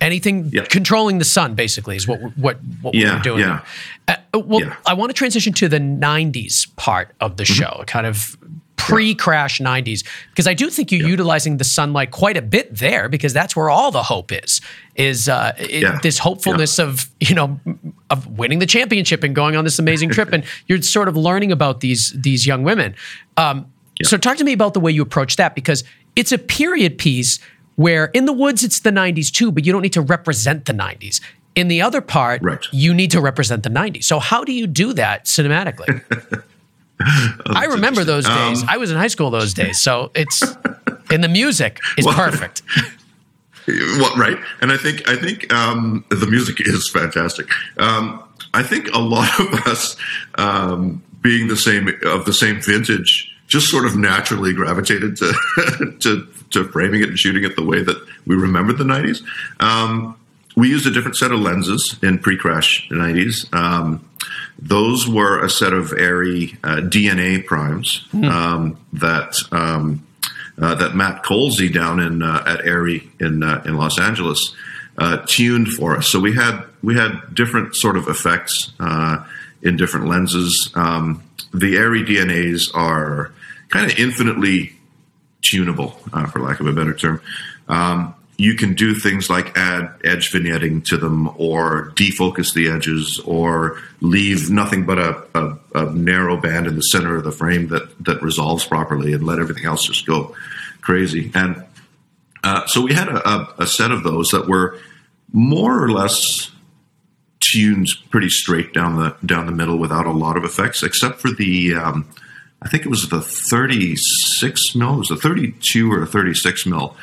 [0.00, 0.64] Anything yeah.
[0.64, 3.40] controlling the sun, basically, is what what what yeah, we're doing.
[3.40, 3.64] Yeah.
[4.06, 7.52] Uh, well, I want to transition to the '90s part of the mm-hmm.
[7.52, 8.36] show, kind of
[8.78, 11.08] pre-crash 90s because i do think you're yeah.
[11.08, 14.62] utilizing the sunlight quite a bit there because that's where all the hope is
[14.94, 15.98] is uh, yeah.
[16.02, 16.86] this hopefulness yeah.
[16.86, 17.60] of you know
[18.08, 21.52] of winning the championship and going on this amazing trip and you're sort of learning
[21.52, 22.94] about these these young women
[23.36, 23.70] um,
[24.04, 25.84] so talk to me about the way you approach that because
[26.16, 27.38] it's a period piece
[27.76, 30.72] where in the woods it's the 90s too, but you don't need to represent the
[30.72, 31.20] 90s.
[31.54, 32.64] In the other part, right.
[32.72, 34.04] you need to represent the 90s.
[34.04, 36.02] So how do you do that cinematically?
[37.00, 38.62] oh, I remember those days.
[38.62, 39.80] Um, I was in high school those days.
[39.80, 40.42] So it's
[41.10, 42.62] in the music is well, perfect.
[43.68, 44.38] Well, right.
[44.62, 47.48] And I think I think um, the music is fantastic.
[47.76, 48.22] Um,
[48.54, 49.94] I think a lot of us
[50.36, 56.28] um, being the same of the same vintage just sort of naturally gravitated to, to,
[56.50, 59.22] to framing it and shooting it the way that we remembered the 90s.
[59.58, 60.16] Um,
[60.54, 63.52] we used a different set of lenses in pre-crash 90s.
[63.54, 64.08] Um,
[64.58, 68.28] those were a set of ARRI uh, DNA primes mm.
[68.28, 70.04] um, that um,
[70.60, 74.54] uh, that Matt Colsey down in uh, at ARRI in uh, in Los Angeles
[74.98, 76.08] uh, tuned for us.
[76.08, 79.24] So we had we had different sort of effects uh,
[79.62, 80.70] in different lenses.
[80.74, 83.32] Um, the ARRI DNAs are
[83.68, 84.72] kind of infinitely
[85.42, 87.20] tunable, uh, for lack of a better term.
[87.68, 93.20] Um, you can do things like add edge vignetting to them or defocus the edges
[93.24, 97.66] or leave nothing but a, a, a, narrow band in the center of the frame
[97.68, 100.36] that, that resolves properly and let everything else just go
[100.80, 101.32] crazy.
[101.34, 101.64] And
[102.44, 104.78] uh, so we had a, a, set of those that were
[105.32, 106.52] more or less
[107.52, 111.30] tuned pretty straight down the down the middle without a lot of effects, except for
[111.30, 111.74] the.
[111.74, 112.08] Um,
[112.60, 114.94] I think it was the 36 mil.
[114.94, 116.96] It was a 32 or a 36 mil.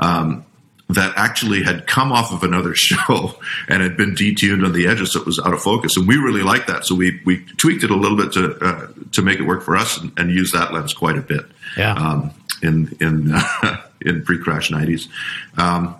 [0.00, 0.44] Um,
[0.88, 5.12] that actually had come off of another show and had been detuned on the edges,
[5.12, 5.96] so it was out of focus.
[5.96, 8.88] And we really liked that, so we we tweaked it a little bit to uh,
[9.12, 11.46] to make it work for us and, and use that lens quite a bit.
[11.76, 11.94] Yeah.
[11.94, 12.32] Um,
[12.62, 15.08] in in uh, in pre crash nineties,
[15.56, 15.96] um,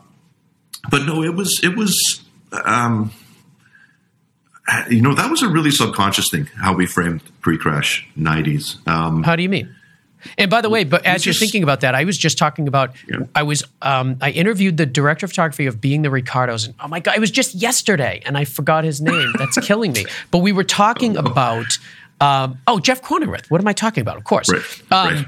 [0.91, 2.23] but no, it was it was.
[2.65, 3.13] Um,
[4.91, 9.37] you know that was a really subconscious thing how we framed pre-crash 90s um, How
[9.37, 9.75] do you mean?
[10.39, 12.67] And by the way, but as you're just- thinking about that, I was just talking
[12.67, 12.95] about.
[13.09, 13.27] Yeah.
[13.35, 16.89] I was um, I interviewed the director of photography of Being the Ricardos, and oh
[16.89, 19.33] my god, it was just yesterday, and I forgot his name.
[19.39, 20.05] That's killing me.
[20.31, 21.79] But we were talking about.
[22.19, 23.51] Um, oh, Jeff Cronenweth.
[23.51, 24.17] What am I talking about?
[24.17, 24.51] Of course.
[24.51, 25.27] right Um, right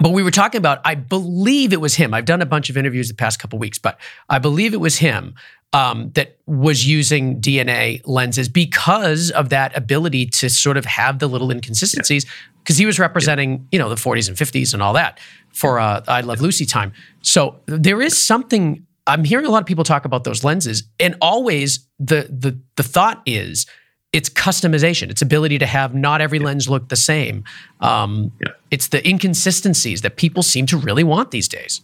[0.00, 2.12] But we were talking about, I believe it was him.
[2.12, 4.98] I've done a bunch of interviews the past couple weeks, but I believe it was
[4.98, 5.36] him
[5.72, 11.26] um, that was using DNA lenses because of that ability to sort of have the
[11.26, 12.26] little inconsistencies.
[12.58, 15.18] Because he was representing, you know, the 40s and 50s and all that
[15.52, 16.92] for uh, I Love Lucy time.
[17.20, 18.86] So there is something.
[19.06, 22.84] I'm hearing a lot of people talk about those lenses, and always the the the
[22.84, 23.66] thought is
[24.12, 25.10] it's customization.
[25.10, 27.44] It's ability to have not every lens look the same.
[27.80, 28.52] Um, Yeah.
[28.70, 31.80] It's the inconsistencies that people seem to really want these days.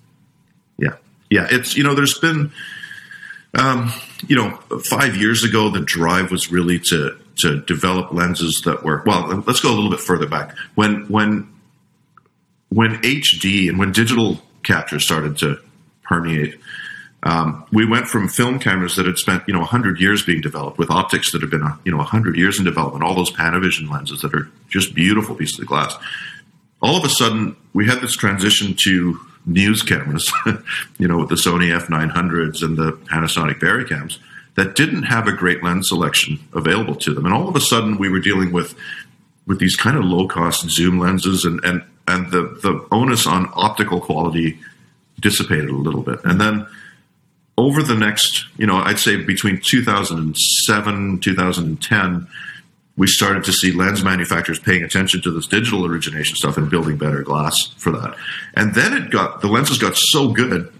[0.78, 0.96] Yeah,
[1.30, 1.48] yeah.
[1.50, 2.52] It's you know, there's been,
[3.54, 3.92] um,
[4.26, 4.50] you know,
[4.84, 9.26] five years ago, the drive was really to to develop lenses that were well.
[9.46, 11.48] Let's go a little bit further back when when
[12.68, 15.58] when HD and when digital capture started to
[16.02, 16.58] permeate.
[17.24, 20.78] Um, we went from film cameras that had spent, you know, 100 years being developed
[20.78, 24.20] with optics that have been, you know, 100 years in development, all those Panavision lenses
[24.20, 25.96] that are just beautiful pieces of glass
[26.80, 30.32] all of a sudden we had this transition to news cameras,
[30.98, 34.18] you know, with the Sony F900s and the Panasonic VariCams
[34.54, 37.24] that didn't have a great lens selection available to them.
[37.24, 38.74] And all of a sudden we were dealing with
[39.46, 43.48] with these kind of low cost zoom lenses and and and the the onus on
[43.54, 44.58] optical quality
[45.20, 46.18] dissipated a little bit.
[46.24, 46.66] And then
[47.56, 52.26] over the next, you know, I'd say between 2007 2010
[52.98, 56.98] we started to see lens manufacturers paying attention to this digital origination stuff and building
[56.98, 58.16] better glass for that.
[58.54, 60.70] And then it got the lenses got so good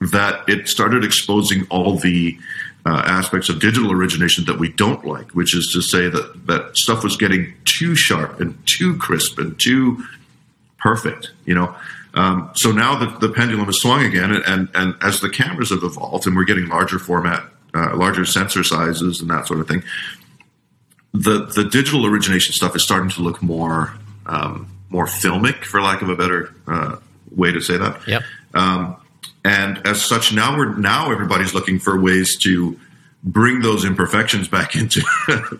[0.00, 2.36] that it started exposing all the
[2.84, 6.76] uh, aspects of digital origination that we don't like, which is to say that that
[6.76, 10.02] stuff was getting too sharp and too crisp and too
[10.78, 11.74] perfect, you know.
[12.14, 15.70] Um, so now the, the pendulum has swung again, and, and and as the cameras
[15.70, 19.68] have evolved and we're getting larger format, uh, larger sensor sizes and that sort of
[19.68, 19.84] thing,
[21.12, 23.92] the the digital origination stuff is starting to look more
[24.26, 26.96] um, more filmic, for lack of a better uh,
[27.34, 28.06] way to say that.
[28.06, 28.22] Yep.
[28.54, 28.96] Um,
[29.44, 32.78] and as such, now we're now everybody's looking for ways to
[33.22, 35.02] bring those imperfections back into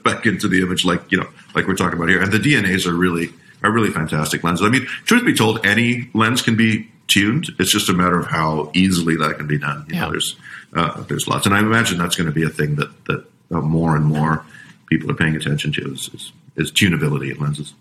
[0.05, 2.23] back into the image, like you know, like we're talking about here.
[2.23, 3.31] And the DNAs are really
[3.63, 4.65] are really fantastic lenses.
[4.67, 7.49] I mean, truth be told, any lens can be tuned.
[7.59, 9.85] It's just a matter of how easily that can be done.
[9.89, 10.01] You Yeah.
[10.03, 10.37] know, there's
[10.75, 13.61] uh, there's lots, and I imagine that's going to be a thing that that uh,
[13.61, 14.45] more and more
[14.91, 17.73] people are paying attention to is, is, is tunability in lenses.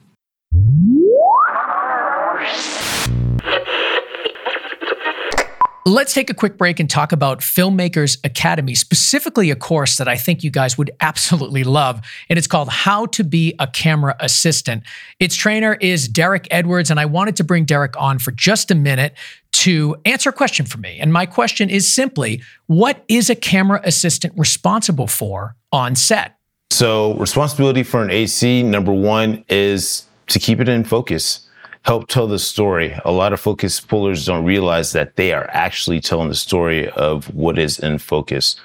[5.86, 10.18] Let's take a quick break and talk about Filmmakers Academy, specifically a course that I
[10.18, 12.02] think you guys would absolutely love.
[12.30, 14.84] And it's called How to Be a Camera Assistant.
[15.20, 16.92] Its trainer is Derek Edwards.
[16.92, 19.16] And I wanted to bring Derek on for just a minute
[19.54, 21.00] to answer a question for me.
[21.00, 26.39] And my question is simply what is a camera assistant responsible for on set?
[26.72, 31.48] So, responsibility for an AC, number one, is to keep it in focus,
[31.84, 32.98] help tell the story.
[33.06, 37.34] A lot of focus pullers don't realize that they are actually telling the story of
[37.34, 38.56] what is in focus.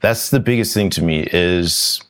[0.00, 2.00] That's the biggest thing to me is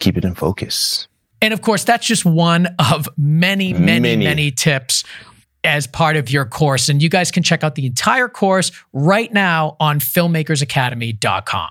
[0.00, 1.08] keep it in focus.
[1.40, 4.50] And of course, that's just one of many, many, many, Many.
[4.50, 5.04] tips
[5.62, 6.88] as part of your course.
[6.88, 11.70] And you guys can check out the entire course right now on filmmakersacademy.com.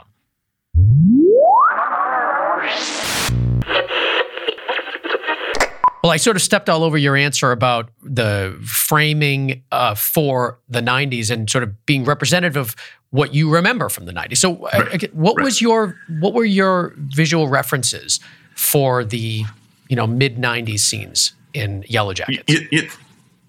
[6.03, 10.81] Well, I sort of stepped all over your answer about the framing uh, for the
[10.81, 12.75] 90s and sort of being representative of
[13.11, 14.37] what you remember from the 90s.
[14.37, 14.95] So, uh, Right.
[14.95, 15.45] okay, what Right.
[15.45, 18.19] was your what were your visual references
[18.53, 19.45] for the
[19.87, 22.43] you know mid 90s scenes in Yellow Jackets?
[22.47, 22.97] It, it,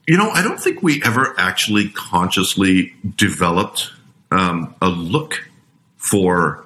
[0.06, 3.90] you know, I don't think we ever actually consciously developed
[4.30, 5.48] um, a look
[5.96, 6.63] for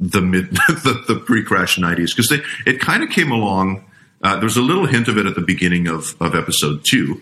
[0.00, 2.32] the mid the, the pre-crash 90s because
[2.66, 3.84] it kind of came along
[4.22, 7.20] uh, there was a little hint of it at the beginning of, of episode two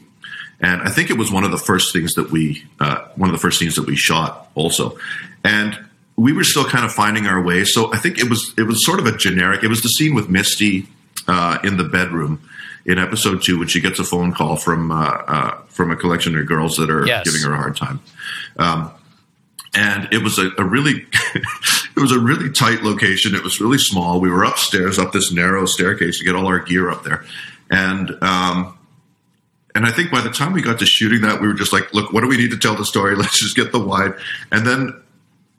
[0.61, 3.33] and i think it was one of the first things that we uh, one of
[3.35, 4.97] the first scenes that we shot also
[5.45, 5.79] and
[6.17, 7.63] we were still kind of finding our way.
[7.63, 9.63] So I think it was it was sort of a generic.
[9.63, 10.89] It was the scene with Misty
[11.29, 12.43] uh, in the bedroom
[12.85, 16.37] in episode two when she gets a phone call from uh, uh, from a collection
[16.37, 17.25] of girls that are Yes.
[17.25, 18.01] giving her a hard time.
[18.59, 18.91] Um,
[19.79, 23.37] and it was a, a really it was a really tight location.
[23.37, 24.21] It was really small.
[24.21, 27.25] We were upstairs up this narrow staircase to get all our gear up there,
[27.71, 28.77] and um,
[29.77, 31.95] and I think by the time we got to shooting that, we were just like,
[31.95, 33.15] look, what do we need to tell the story?
[33.17, 34.15] Let's just get the wide,
[34.51, 35.01] and then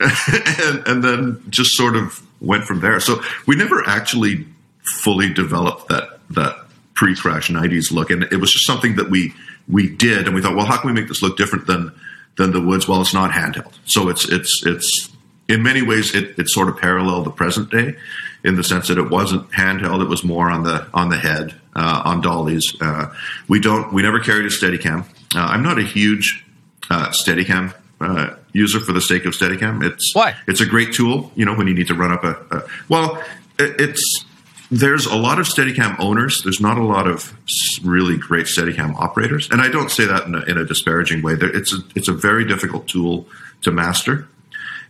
[0.00, 3.00] and, and then just sort of went from there.
[3.00, 4.46] So we never actually
[4.82, 6.58] fully developed that that
[6.94, 9.32] pre-crash '90s look, and it was just something that we
[9.66, 11.92] we did, and we thought, well, how can we make this look different than
[12.36, 12.88] than the woods?
[12.88, 15.10] Well, it's not handheld, so it's it's it's
[15.48, 17.96] in many ways it, it sort of paralleled the present day
[18.44, 21.54] in the sense that it wasn't handheld; it was more on the on the head
[21.76, 22.74] uh, on dollies.
[22.80, 23.12] Uh,
[23.48, 25.04] we don't we never carried a Steadicam.
[25.34, 26.44] Uh, I'm not a huge
[26.90, 29.84] uh, Steadicam uh, user for the sake of Steadicam.
[29.84, 30.34] It's Why?
[30.46, 32.32] It's a great tool, you know, when you need to run up a.
[32.50, 33.22] a well,
[33.58, 34.24] it, it's
[34.70, 36.42] there's a lot of Steadicam owners.
[36.42, 37.34] There's not a lot of
[37.82, 41.34] really great Steadicam operators, and I don't say that in a, in a disparaging way.
[41.40, 43.26] It's a, it's a very difficult tool
[43.62, 44.28] to master,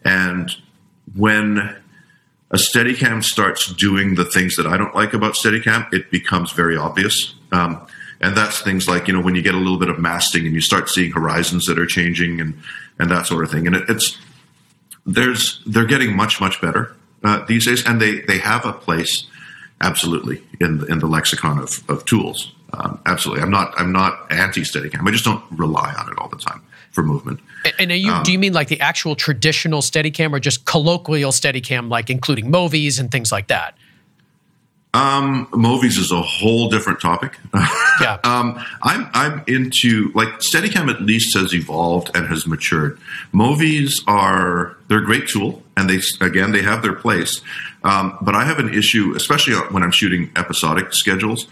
[0.04, 0.50] and
[1.16, 1.76] when
[2.50, 6.76] a Steadicam starts doing the things that I don't like about Steadicam, it becomes very
[6.76, 7.34] obvious.
[7.52, 7.86] Um,
[8.20, 10.54] and that's things like you know when you get a little bit of masting and
[10.54, 12.60] you start seeing horizons that are changing and
[12.98, 13.66] and that sort of thing.
[13.66, 14.18] And it, it's
[15.06, 19.26] there's they're getting much much better uh, these days, and they they have a place
[19.80, 22.52] absolutely in the, in the lexicon of, of tools.
[22.72, 25.06] Um, absolutely, I'm not I'm not anti Steadicam.
[25.06, 26.62] I just don't rely on it all the time
[26.92, 27.40] for movement.
[27.78, 31.88] And you, Um, do you mean like the actual traditional Steadicam or just colloquial Steadicam,
[31.88, 33.74] like including Movis and things like that?
[34.92, 37.38] Movis is a whole different topic.
[38.00, 38.18] Yeah.
[38.24, 42.98] Um, I'm I'm into like Steadicam at least has evolved and has matured.
[43.32, 47.40] Movis are they're a great tool and they again they have their place.
[47.82, 51.46] Um, but I have an issue, especially when I'm shooting episodic schedules.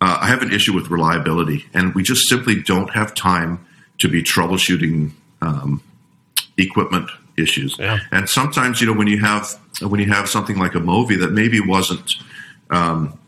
[0.00, 3.64] Uh, I have an issue with reliability, and we just simply don't have time
[3.98, 5.82] to be troubleshooting um,
[6.56, 7.76] equipment issues.
[7.78, 8.00] Yeah.
[8.10, 11.32] And sometimes, you know, when you have when you have something like a Movi that
[11.32, 12.14] maybe wasn't
[12.70, 13.18] um,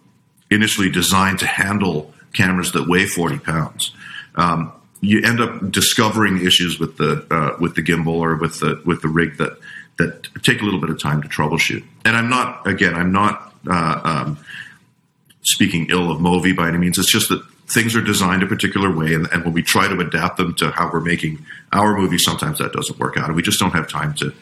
[0.51, 3.93] initially designed to handle cameras that weigh 40 pounds.
[4.37, 8.81] Um, you end up discovering issues with the uh, with the gimbal or with the
[8.85, 9.59] with the rig that
[9.99, 11.83] that take a little bit of time to troubleshoot.
[12.05, 14.39] And I'm not again, I'm not uh, um,
[15.43, 16.99] speaking ill of Movi by any means.
[16.99, 19.99] It's just that things are designed a particular way, and, and when we try to
[19.99, 23.43] adapt them to how we're making our movies, sometimes that doesn't work out, and we
[23.43, 24.33] just don't have time to.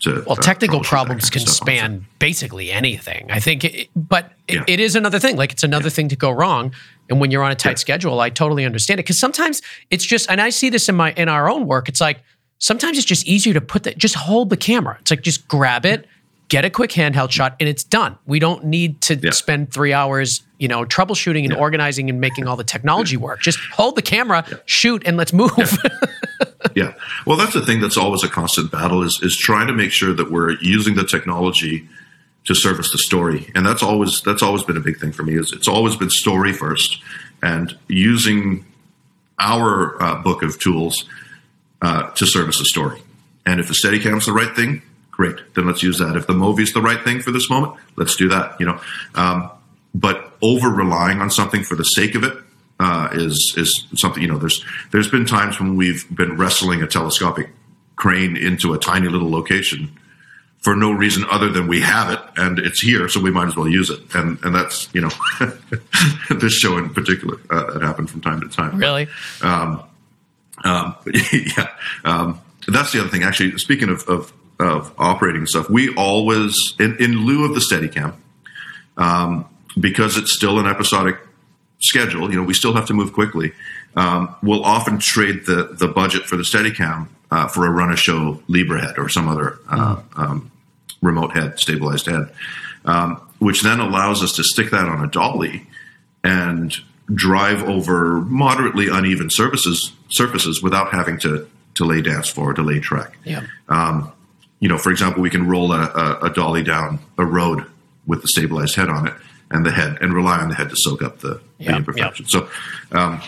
[0.00, 1.78] to Well, uh, technical problems can of stuff on set.
[1.78, 3.30] span basically anything.
[3.30, 4.64] I think, it, but it, Yeah.
[4.66, 5.36] it is another thing.
[5.36, 6.72] Like it's another thing to go wrong.
[7.08, 7.74] And when you're on a tight Yeah.
[7.76, 11.12] schedule, I totally understand it because sometimes it's just, and I see this in my
[11.12, 11.88] in our own work.
[11.88, 12.20] It's like
[12.62, 14.96] sometimes it's just easier to put that, just hold the camera.
[15.00, 16.06] It's like just grab it,
[16.48, 18.16] get a quick handheld shot, and it's done.
[18.24, 19.30] We don't need to Yeah.
[19.32, 23.40] spend three hours, you know, troubleshooting and organizing and making all the technology work.
[23.42, 25.50] Just hold the camera, shoot, and let's move.
[26.76, 26.94] Yeah.
[27.26, 30.14] Well, that's the thing that's always a constant battle is is trying to make sure
[30.14, 31.86] that we're using the technology
[32.44, 35.34] to service the story, and that's always that's always been a big thing for me.
[35.36, 37.02] Is it's always been story first,
[37.42, 38.64] and using
[39.40, 41.04] our uh, book of tools
[41.82, 43.02] uh, to service the story.
[43.44, 45.36] And if the Steadicam's the right thing, great.
[45.54, 46.16] Then let's use that.
[46.16, 48.58] If the Movi's the right thing for this moment, let's do that.
[48.58, 48.80] You know,
[49.14, 49.50] um,
[49.94, 52.36] but over relying on something for the sake of it
[52.80, 54.22] uh, is is something.
[54.22, 57.50] You know, there's there's been times when we've been wrestling a telescopic
[57.96, 59.96] crane into a tiny little location
[60.60, 63.56] for no reason other than we have it and it's here, so we might as
[63.56, 64.00] well use it.
[64.14, 65.10] And and that's you know
[66.30, 68.78] this show in particular uh, that happened from time to time.
[68.78, 69.08] really?
[69.42, 69.82] Um,
[70.62, 71.68] but yeah,
[72.04, 73.22] um, that's the other thing.
[73.22, 78.14] Actually, speaking of, of, of operating stuff, we always, in, in lieu of the Steadicam,
[78.96, 79.48] um,
[79.78, 81.18] because it's still an episodic
[81.80, 83.52] schedule, you know, we still have to move quickly.
[83.96, 87.96] Um, we'll often trade the the budget for the Steadicam uh, for a run a
[87.96, 90.50] show Libra head or some other uh, um,
[91.02, 92.32] remote head, stabilized head,
[92.84, 95.66] um, which then allows us to stick that on a dolly
[96.24, 96.74] and
[97.14, 102.62] drive over moderately uneven surfaces surfaces without having to to lay dance floor or to
[102.62, 103.16] lay track.
[103.24, 103.46] Yeah.
[104.60, 107.66] You know, for example, we can roll a, a, a dolly down a road
[108.06, 109.14] with the stabilized head on it
[109.50, 112.26] and the head, and rely on the head to soak up the, Yeah, the imperfection.
[112.28, 112.48] So,
[112.92, 113.20] um,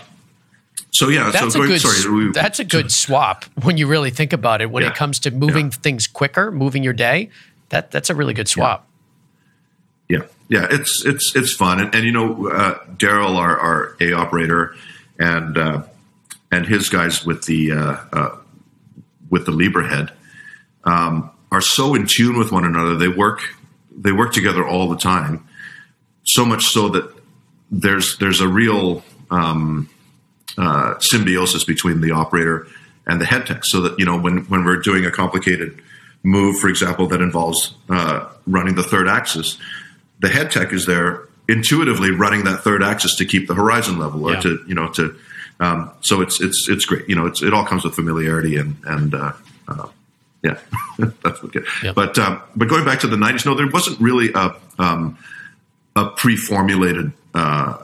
[0.93, 1.31] so yeah.
[1.33, 1.81] That's so a going, good.
[1.81, 4.71] sorry, we, that's a good swap when you really think about it.
[4.71, 4.91] When Yeah.
[4.91, 5.71] it comes to moving Yeah.
[5.83, 7.31] things quicker, moving your day,
[7.71, 8.87] that that's a really good swap.
[10.09, 14.13] Yeah, yeah, it's it's it's fun, and, and you know, uh, Daryl, our, our A
[14.13, 14.75] operator,
[15.19, 15.83] and uh,
[16.51, 18.37] and his guys with the uh, uh,
[19.31, 20.13] with the Libra head
[20.85, 22.97] um, are so in tune with one another.
[22.97, 23.41] They work
[23.91, 25.49] they work together all the time.
[26.25, 27.11] So much so that
[27.71, 29.89] there's there's a real um,
[30.59, 32.67] uh, symbiosis between the operator
[33.07, 33.65] and the head tech.
[33.65, 35.81] So that you know when when we're doing a complicated
[36.23, 39.59] move, for example, that involves uh, running the third axis,
[40.21, 44.25] the head tech is there intuitively running that third axis to keep the horizon level
[44.29, 44.41] or Yeah.
[44.41, 45.15] to you know to
[45.61, 48.77] um, so it's it's it's great you know it's, it all comes with familiarity and
[48.85, 49.33] and uh,
[49.69, 49.87] uh,
[50.43, 50.59] yeah
[51.23, 51.93] that's what good Yeah.
[51.95, 55.19] but um, but going back to the 90s no there wasn't really a um,
[55.97, 57.77] a pre-formulated uh,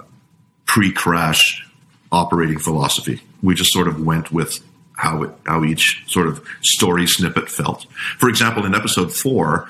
[0.66, 1.66] pre-crash
[2.12, 4.61] operating philosophy we just sort of went with
[4.97, 7.87] how it how each sort of story snippet felt
[8.18, 9.68] for example in episode 4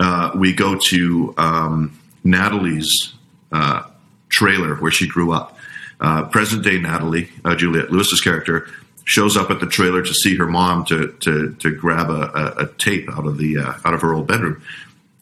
[0.00, 3.14] uh, we go to um, Natalie's
[3.52, 3.82] uh,
[4.28, 5.56] trailer where she grew up.
[6.00, 8.68] Uh, present day Natalie, uh, Juliette Lewis's character,
[9.04, 12.64] shows up at the trailer to see her mom to to, to grab a, a,
[12.64, 14.62] a tape out of the uh, out of her old bedroom,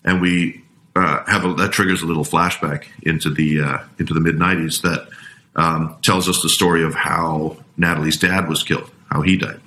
[0.05, 0.64] and we
[0.97, 5.09] have a, that triggers a little flashback into the into the mid '90s that
[5.57, 9.61] um, tells us the story of how Natalie's dad was killed, how he died,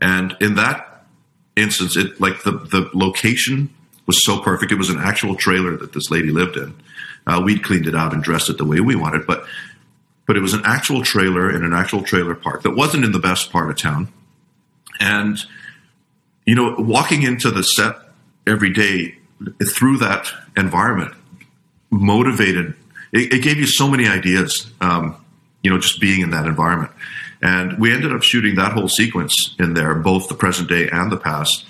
[0.00, 1.04] and in that
[1.54, 3.68] instance, it like the the location
[4.12, 4.70] was so perfect.
[4.70, 6.74] It was an actual trailer that this lady lived in.
[7.26, 9.46] Uh, we'd cleaned it out and dressed it the way we wanted, but
[10.26, 13.18] but it was an actual trailer in an actual trailer park that wasn't in the
[13.18, 14.12] best part of town.
[15.00, 15.38] And
[16.44, 17.96] you know, walking into the set
[18.46, 19.16] every day
[19.64, 21.14] through that environment
[21.90, 22.74] motivated.
[23.12, 24.70] It, it gave you so many ideas.
[24.80, 25.16] Um,
[25.62, 26.90] you know, just being in that environment.
[27.40, 31.10] And we ended up shooting that whole sequence in there, both the present day and
[31.10, 31.64] the past,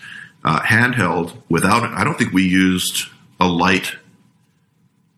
[0.45, 3.09] uh, handheld without, I don't think we used
[3.41, 3.95] a light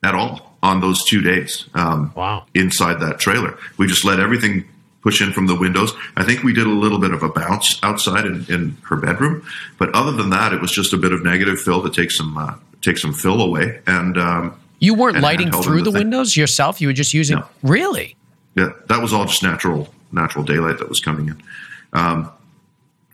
[0.03, 2.47] at all on those two days um, Wow.
[2.55, 3.59] inside that trailer.
[3.79, 4.65] We just let everything
[5.03, 5.93] push in from the windows.
[6.17, 9.47] I think we did a little bit of a bounce outside in, in her bedroom,
[9.79, 12.37] but other than that, it was just a bit of negative fill to take some
[12.39, 13.81] uh, take some fill away.
[13.87, 16.81] And um, You weren't And lighting through the the windows yourself.
[16.81, 17.39] You were just using.
[17.39, 17.47] No.
[17.63, 18.17] Really?
[18.57, 21.43] yeah, that was all just natural natural daylight that was coming in.
[21.93, 22.31] Um,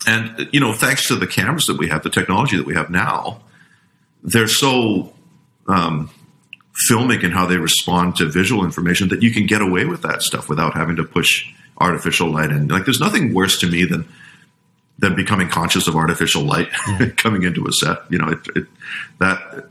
[0.06, 2.90] and you know, thanks to the cameras that we have, the technology that we have
[2.90, 3.40] now,
[4.22, 5.12] they're so
[5.66, 6.10] um,
[6.88, 10.22] filmic in how they respond to visual information that you can get away with that
[10.22, 11.46] stuff without having to push
[11.78, 12.68] artificial light in.
[12.68, 14.08] Like, there's nothing worse to me than
[14.98, 16.70] than becoming conscious of artificial light
[17.16, 17.98] coming into a set.
[18.10, 18.66] You know, it, it,
[19.18, 19.66] that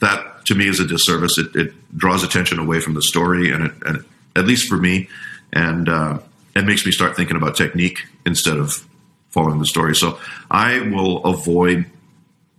[0.00, 1.38] that to me is a disservice.
[1.38, 4.04] It, it draws attention away from the story, and it, and
[4.34, 5.08] at least for me,
[5.52, 6.18] and uh,
[6.56, 8.86] it makes me start thinking about technique instead of
[9.32, 9.96] following the story.
[9.96, 10.18] So
[10.50, 11.86] I will avoid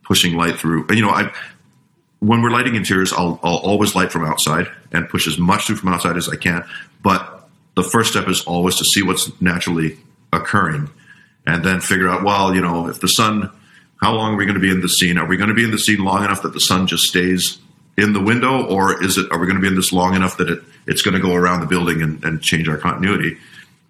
[0.03, 0.87] pushing light through.
[0.93, 1.33] You know, I
[2.19, 5.75] when we're lighting interiors, I'll, I'll always light from outside and push as much through
[5.75, 6.63] from outside as I can.
[7.01, 9.97] But the first step is always to see what's naturally
[10.31, 10.89] occurring
[11.45, 13.51] and then figure out, well, you know, if the sun,
[13.97, 15.17] how long are we going to be in the scene?
[15.17, 17.59] Are we going to be in the scene long enough that the sun just stays
[17.97, 19.29] in the window, or is it?
[19.31, 21.33] Are we going to be in this long enough that it it's going to go
[21.33, 23.37] around the building and, and change our continuity?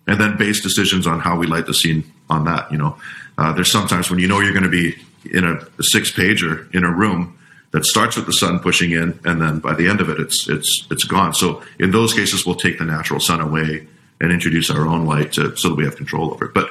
[0.07, 2.71] And then base decisions on how we light the scene on that.
[2.71, 2.97] You know,
[3.37, 4.95] uh, there's sometimes when you know you're going to be
[5.31, 7.37] in a, a six pager in a room
[7.71, 10.47] that starts with the sun pushing in, and then by the end of it, it's
[10.49, 11.33] it's it's gone.
[11.33, 13.87] So in those cases, we'll take the natural sun away
[14.21, 16.53] and introduce our own light to, so that we have control over it.
[16.53, 16.69] But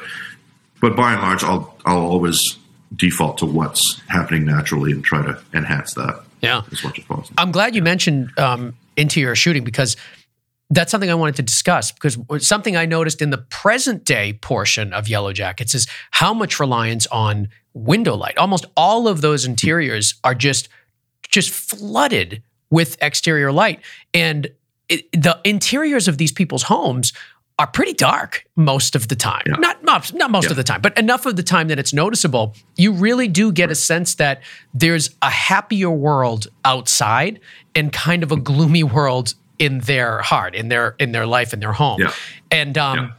[0.80, 2.38] but by and large, I'll I'll always
[2.94, 6.60] default to what's happening naturally and try to enhance that Yeah.
[6.70, 7.34] as much as possible.
[7.38, 9.96] I'm glad you mentioned um, interior shooting because
[10.74, 14.92] that's something I wanted to discuss because something I noticed in the present day portion
[14.92, 18.38] of Yellow Jackets is how much reliance on window light.
[18.38, 20.68] Almost all of those interiors are just
[21.28, 23.80] just flooded with exterior light,
[24.14, 24.48] and
[24.88, 27.12] it, the interiors of these people's homes
[27.58, 29.42] are pretty dark most of the time.
[29.46, 29.56] Yeah.
[29.58, 30.50] Not not, not most Yeah.
[30.52, 32.54] of the time, but enough of the time that it's noticeable.
[32.76, 34.42] You really do get a sense that
[34.72, 37.40] there's a happier world outside
[37.74, 41.60] and kind of a gloomy world in their heart, in their in their life, in
[41.60, 42.00] their home.
[42.00, 42.12] Yeah.
[42.50, 43.10] And um, Yeah.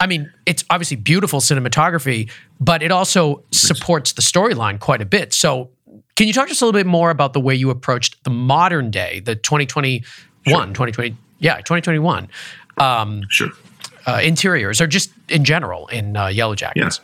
[0.00, 2.30] I mean, it's obviously beautiful cinematography,
[2.60, 5.34] but it also supports the storyline quite a bit.
[5.34, 5.70] So,
[6.14, 8.30] can you talk to us a little bit more about the way you approached the
[8.30, 10.04] modern day, the 2021,
[10.44, 12.28] 2020, yeah, 2021
[12.78, 13.48] um, Sure.
[14.06, 17.00] uh, interiors, or just in general in uh, Yellow Jackets?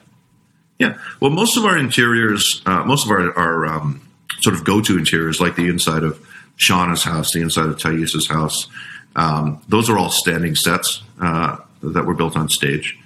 [0.78, 0.96] Yeah.
[1.20, 4.06] Well, most of our interiors, uh, most of our, our um,
[4.40, 6.18] sort of go-to interiors, like the inside of
[6.58, 8.68] Shauna's house, the inside of Taissa's house,
[9.16, 12.98] um, those are all standing sets uh, that were built on stage.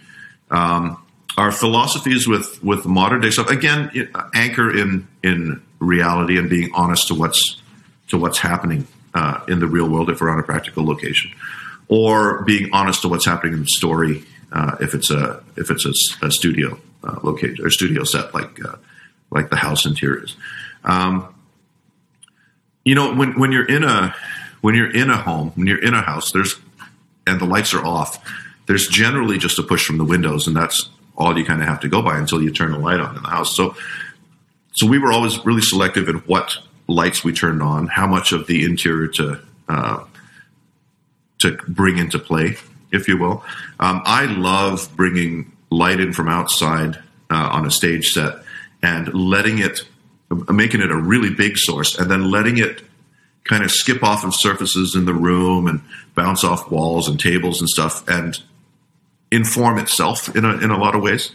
[0.50, 1.02] Um,
[1.36, 7.08] our philosophies with with modern day stuff again anchor in in reality and being honest
[7.08, 7.60] to what's
[8.08, 11.30] to what's happening uh, in the real world if we're on a practical location,
[11.88, 15.86] or being honest to what's happening in the story uh, if it's a if it's
[15.86, 18.76] a, a studio uh, location or studio set like uh,
[19.30, 20.36] like the house interiors.
[20.84, 21.34] Um,
[22.88, 24.14] you know, when when you're in a
[24.62, 26.58] when you're in a home, when you're in a house, there's
[27.26, 28.18] and the lights are off.
[28.66, 31.80] There's generally just a push from the windows, and that's all you kind of have
[31.80, 33.54] to go by until you turn the light on in the house.
[33.54, 33.76] So,
[34.72, 38.46] so we were always really selective in what lights we turned on, how much of
[38.46, 40.04] the interior to uh,
[41.40, 42.56] to bring into play,
[42.90, 43.44] if you will.
[43.78, 46.96] Um, I love bringing light in from outside
[47.30, 48.36] uh, on a stage set
[48.82, 49.82] and letting it,
[50.30, 52.82] making it a really big source, and then letting it
[53.44, 55.80] kind of skip off of surfaces in the room and
[56.14, 58.42] bounce off walls and tables and stuff, and
[59.30, 61.32] inform itself in a, in a lot of ways,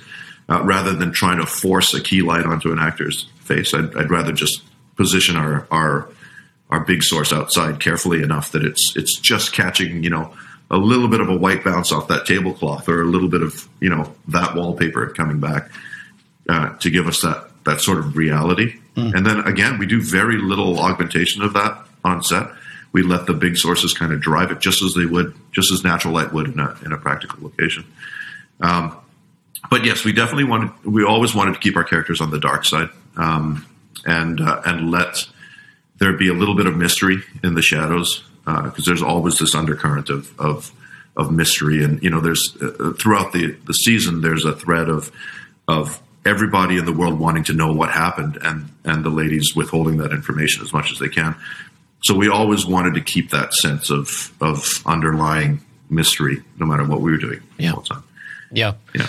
[0.49, 3.73] uh, rather than trying to force a key light onto an actor's face.
[3.73, 4.63] I'd, I'd rather just
[4.95, 6.09] position our our
[6.69, 10.33] our big source outside carefully enough that it's it's just catching you know
[10.71, 13.67] a little bit of a white bounce off that tablecloth or a little bit of
[13.79, 15.69] you know that wallpaper coming back
[16.49, 18.79] uh, to give us that that sort of reality.
[18.95, 19.13] Mm.
[19.15, 22.47] And then again, we do very little augmentation of that on set.
[22.91, 25.83] We let the big sources kind of drive it just as they would, just as
[25.83, 27.85] natural light would in a in a practical location.
[28.61, 28.95] Um,
[29.69, 30.71] but yes, we definitely wanted.
[30.83, 33.65] We always wanted to keep our characters on the dark side, um,
[34.05, 35.27] and uh, and let
[35.97, 39.55] there be a little bit of mystery in the shadows because uh, there's always this
[39.55, 40.71] undercurrent of of
[41.15, 45.11] of mystery, and you know, there's uh, throughout the the season there's a thread of
[45.67, 49.97] of everybody in the world wanting to know what happened, and and the ladies withholding
[49.97, 51.35] that information as much as they can.
[52.03, 57.01] So we always wanted to keep that sense of of underlying mystery, no matter what
[57.01, 57.41] we were doing.
[57.57, 57.73] Yeah.
[58.51, 58.73] Yeah.
[58.93, 59.07] Yeah.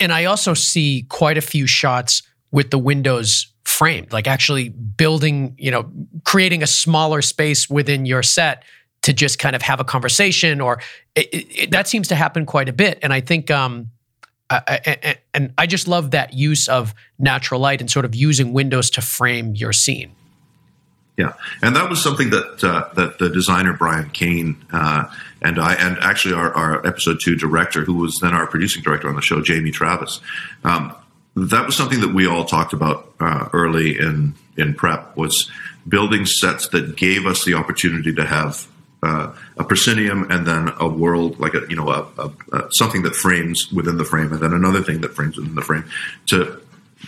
[0.00, 5.54] And I also see quite a few shots with the windows framed, like actually building,
[5.58, 5.90] you know,
[6.24, 8.64] creating a smaller space within your set
[9.02, 10.80] to just kind of have a conversation, or
[11.14, 12.98] it, it, that seems to happen quite a bit.
[13.02, 13.90] And I think, um,
[14.48, 19.02] And I just love that use of natural light and sort of using windows to
[19.02, 20.12] frame your scene.
[21.16, 21.32] Yeah,
[21.62, 25.04] and that was something that uh, that the designer Brian Kane uh,
[25.40, 29.08] and I, and actually our, our, episode two director, who was then our producing director
[29.08, 30.20] on the show, Jamie Travis,
[30.64, 30.94] um,
[31.34, 35.50] that was something that we all talked about uh, early in in prep was
[35.88, 38.66] building sets that gave us the opportunity to have
[39.06, 43.02] uh, a proscenium and then a world like a you know a, a, a, something
[43.02, 45.84] that frames within the frame and then another thing that frames within the frame
[46.26, 46.60] to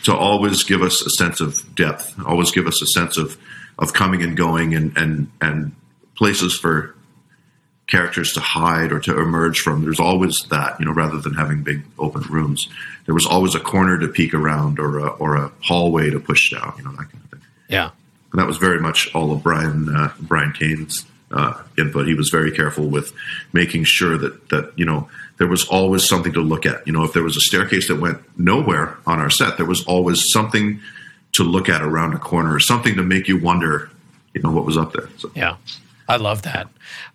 [0.04, 3.36] to always give us a sense of depth always give us a sense of
[3.78, 5.74] of coming and going and and and
[6.14, 6.94] places for
[7.88, 9.82] characters to hide or to emerge from.
[9.82, 12.68] There's always that, you know, rather than having big open rooms,
[13.06, 16.50] there was always a corner to peek around or a, or a hallway to push
[16.50, 17.40] down, you know, that kind of thing.
[17.68, 17.90] Yeah.
[18.32, 22.06] And that was very much all of Brian, uh, Brian Kane's uh, input.
[22.06, 23.12] He was very careful with
[23.52, 25.08] making sure that, that, you know,
[25.38, 26.86] there was always something to look at.
[26.86, 29.84] You know, if there was a staircase that went nowhere on our set, there was
[29.84, 30.80] always something
[31.32, 33.90] to look at around a corner or something to make you wonder,
[34.34, 35.08] you know, what was up there.
[35.18, 35.30] So.
[35.34, 35.56] Yeah.
[36.08, 36.68] I love that.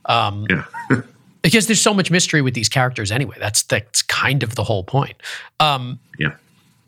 [0.05, 0.65] Um, yeah.
[1.41, 3.35] because there's so much mystery with these characters anyway.
[3.39, 5.15] That's that's kind of the whole point.
[5.59, 6.35] Um, yeah.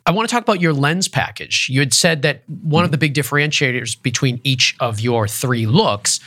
[0.08, 1.68] I want to talk about your lens package.
[1.70, 2.86] You had said that one mm-hmm.
[2.86, 6.20] of the big differentiators between each of your three looks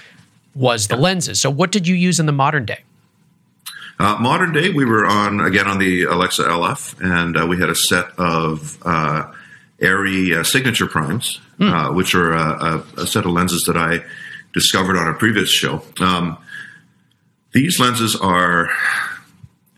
[0.59, 1.41] was the lenses.
[1.41, 2.81] So, what did you use in the modern day?
[3.99, 7.69] Uh, modern day, we were on again on the Alexa LF, and uh, we had
[7.69, 9.33] a set of uh,
[9.81, 11.95] ARRI uh, signature primes, mm.
[11.95, 14.05] which are a, a, set of lenses that I
[14.53, 15.83] discovered on a previous show.
[16.01, 16.39] Um,
[17.53, 18.71] these lenses are,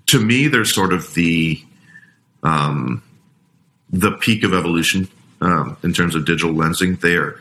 [0.06, 1.62] to me, they're sort of the
[2.42, 3.02] um,
[3.90, 5.08] the peak of evolution
[5.40, 7.00] um, in terms of digital lensing.
[7.00, 7.36] They're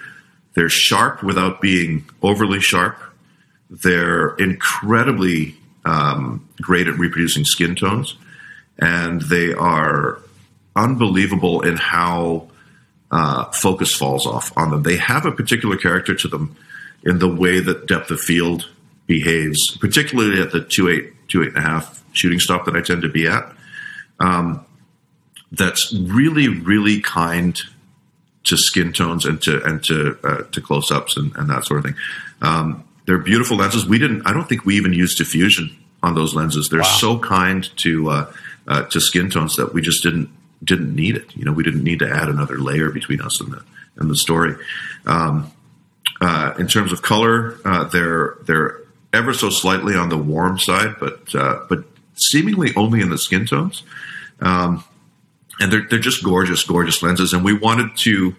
[0.53, 2.97] they're sharp without being overly sharp.
[3.69, 5.55] They're incredibly
[5.85, 8.15] um, great at reproducing skin tones,
[8.77, 10.21] and they are
[10.75, 12.49] unbelievable in how
[13.11, 14.83] uh, focus falls off on them.
[14.83, 16.55] They have a particular character to them
[17.03, 18.69] in the way that depth of field
[19.07, 22.81] behaves, particularly at the two eight two eight and a half shooting stop that I
[22.81, 23.51] tend to be at.
[24.19, 24.65] Um,
[25.51, 27.59] that's really really kind
[28.43, 31.79] to skin tones and to and to uh, to close ups and, and, that sort
[31.79, 31.95] of thing.
[32.41, 33.87] Um, they're beautiful lenses.
[33.87, 34.27] We didn't.
[34.27, 36.69] I don't think we even used diffusion on those lenses.
[36.69, 36.97] They're wow.
[36.99, 38.33] so kind to uh,
[38.67, 40.29] uh, to skin tones that we just didn't
[40.63, 41.35] didn't need it.
[41.35, 43.63] You know, we didn't need to add another layer between us and the
[43.95, 44.53] and the story.
[45.07, 45.51] Um,
[46.21, 48.79] uh, in terms of color, uh, they're they're
[49.11, 53.47] ever so slightly on the warm side, but uh, but seemingly only in the skin
[53.47, 53.81] tones.
[54.39, 54.83] Um,
[55.59, 57.33] and they're they're just gorgeous, gorgeous lenses.
[57.33, 58.35] And we wanted to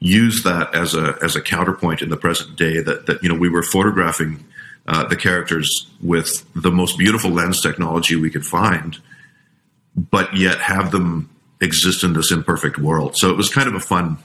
[0.00, 2.80] use that as a as a counterpoint in the present day.
[2.80, 4.44] That that you know we were photographing
[4.86, 8.98] uh, the characters with the most beautiful lens technology we could find,
[9.96, 11.28] but yet have them
[11.60, 13.16] exist in this imperfect world.
[13.16, 14.18] So it was kind of a fun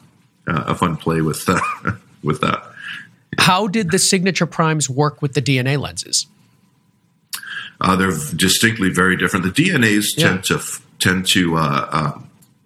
[0.47, 1.59] uh, a fun play with uh,
[2.23, 2.63] with that.
[3.39, 6.27] How did the signature primes work with the DNA lenses?
[7.81, 9.43] Uh, they're distinctly very different.
[9.43, 10.27] The DNAs Yeah.
[10.29, 12.19] tend to f- tend to uh,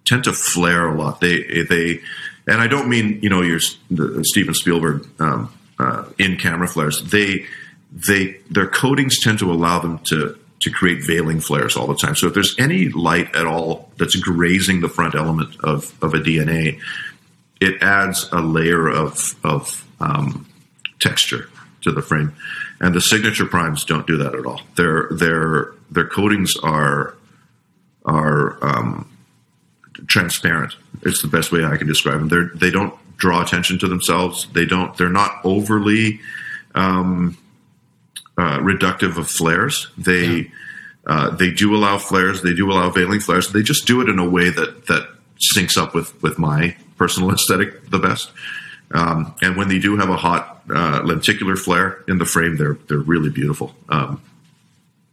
[0.04, 1.20] tend to flare a lot.
[1.20, 2.00] They they
[2.48, 7.02] and I don't mean you know your the Steven Spielberg um, uh, in camera flares.
[7.02, 7.46] They
[7.92, 12.16] they their coatings tend to allow them to to create veiling flares all the time.
[12.16, 16.18] So if there's any light at all that's grazing the front element of of a
[16.18, 16.80] DNA,
[17.60, 20.48] it adds a layer of of um,
[20.98, 21.48] texture
[21.82, 22.34] to the frame.
[22.80, 24.62] And the signature primes don't do that at all.
[24.76, 27.14] Their their their coatings are
[28.04, 29.10] are um,
[30.06, 30.76] transparent.
[31.02, 32.28] It's the best way I can describe them.
[32.28, 34.48] They're they don't draw attention to themselves.
[34.52, 34.96] They don't.
[34.96, 36.20] They're not overly
[36.74, 37.36] um,
[38.36, 39.88] uh, reductive of flares.
[39.98, 40.50] They
[41.06, 42.42] uh, they do allow flares.
[42.42, 43.52] They do allow veiling flares.
[43.52, 45.08] They just do it in a way that that
[45.54, 48.30] syncs up with with my personal aesthetic the best.
[48.90, 52.78] Um, and when they do have a hot uh, lenticular flare in the frame, they're
[52.88, 53.74] they're really beautiful.
[53.88, 54.22] Um,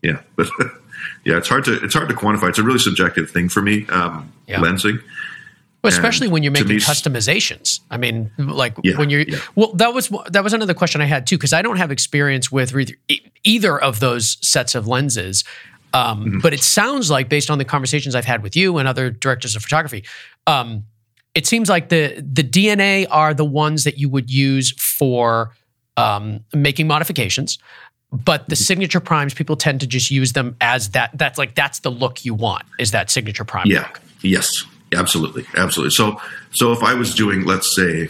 [0.02, 0.50] yeah, but
[1.26, 2.50] yeah, it's hard to it's hard to quantify.
[2.50, 3.86] It's a really subjective thing for me.
[3.90, 4.60] Um, Yeah.
[4.60, 5.02] Lensing.
[5.84, 7.80] Well, especially And when you're making me, customizations.
[7.92, 9.38] I mean, like Yeah, when you're yeah.
[9.56, 12.52] well, that was that was another question I had too because I don't have experience
[12.52, 12.74] with
[13.44, 15.44] either of those sets of lenses.
[15.94, 16.40] Um, Mm-hmm.
[16.40, 19.56] But it sounds like, based on the conversations I've had with you and other directors
[19.56, 20.04] of photography,
[20.46, 20.84] um,
[21.34, 25.52] it seems like the the DNA are the ones that you would use for
[25.98, 27.58] um, making modifications.
[28.24, 31.12] But the signature primes, people tend to just use them as that.
[31.18, 32.64] That's like that's the look you want.
[32.80, 33.68] Is that signature prime?
[33.68, 33.82] Yeah.
[33.82, 34.02] look.
[34.22, 34.50] Yes.
[34.94, 35.46] Absolutely.
[35.58, 35.90] Absolutely.
[35.92, 38.08] So so if I was doing, let's say,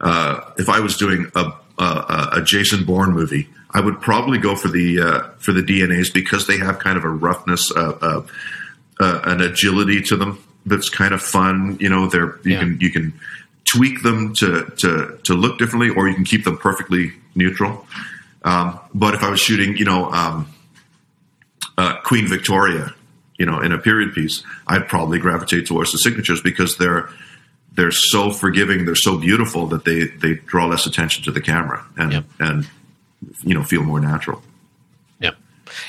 [0.00, 4.54] uh, if I was doing a, a a Jason Bourne movie, I would probably go
[4.54, 8.22] for the uh, for the DNAs because they have kind of a roughness, uh, uh,
[9.00, 11.78] uh, an agility to them that's kind of fun.
[11.80, 12.58] You know, they're you Yeah.
[12.60, 13.12] can you can
[13.64, 17.86] tweak them to to to look differently, or you can keep them perfectly neutral.
[18.46, 20.48] Um, but if I was shooting, you know, um,
[21.76, 22.94] uh, Queen Victoria,
[23.38, 27.10] you know, in a period piece, I'd probably gravitate towards the signatures because they're
[27.72, 31.84] they're so forgiving, they're so beautiful that they they draw less attention to the camera
[31.96, 32.24] and Yep.
[32.40, 32.68] and
[33.42, 34.42] you know feel more natural.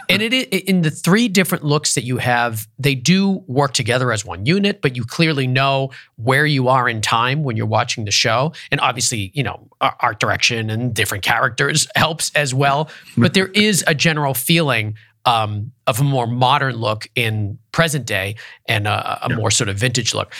[0.09, 0.15] Yeah.
[0.15, 4.23] And it in the three different looks that you have, they do work together as
[4.23, 8.11] one unit, but you clearly know where you are in time when you're watching the
[8.11, 8.53] show.
[8.71, 12.89] And obviously, you know, art direction and different characters helps as well.
[13.17, 14.95] But there is a general feeling
[15.25, 18.35] um, of a more modern look in present day
[18.65, 20.33] and a, a more sort of vintage look.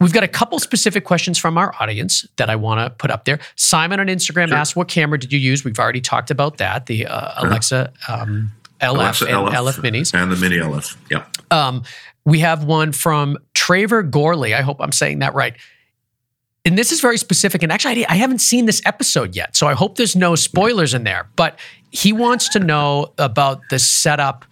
[0.00, 3.24] We've got a couple specific questions from our audience that I want to put up
[3.24, 3.38] there.
[3.56, 6.86] Simon on Instagram asked, "What camera did you use?" We've already talked about that.
[6.86, 8.52] The uh, Alexa um,
[8.84, 10.14] LF and LF minis.
[10.14, 10.96] and the mini LF.
[11.10, 11.26] Yeah.
[11.50, 11.82] Um,
[12.24, 14.54] we have one from Traver Gorley.
[14.54, 15.54] I hope I'm saying that right.
[16.64, 17.62] And this is very specific.
[17.62, 20.94] And actually, I I haven't seen this episode yet, so I hope there's no spoilers
[20.94, 21.28] in there.
[21.36, 21.58] But
[21.90, 24.44] he wants to know about the setup.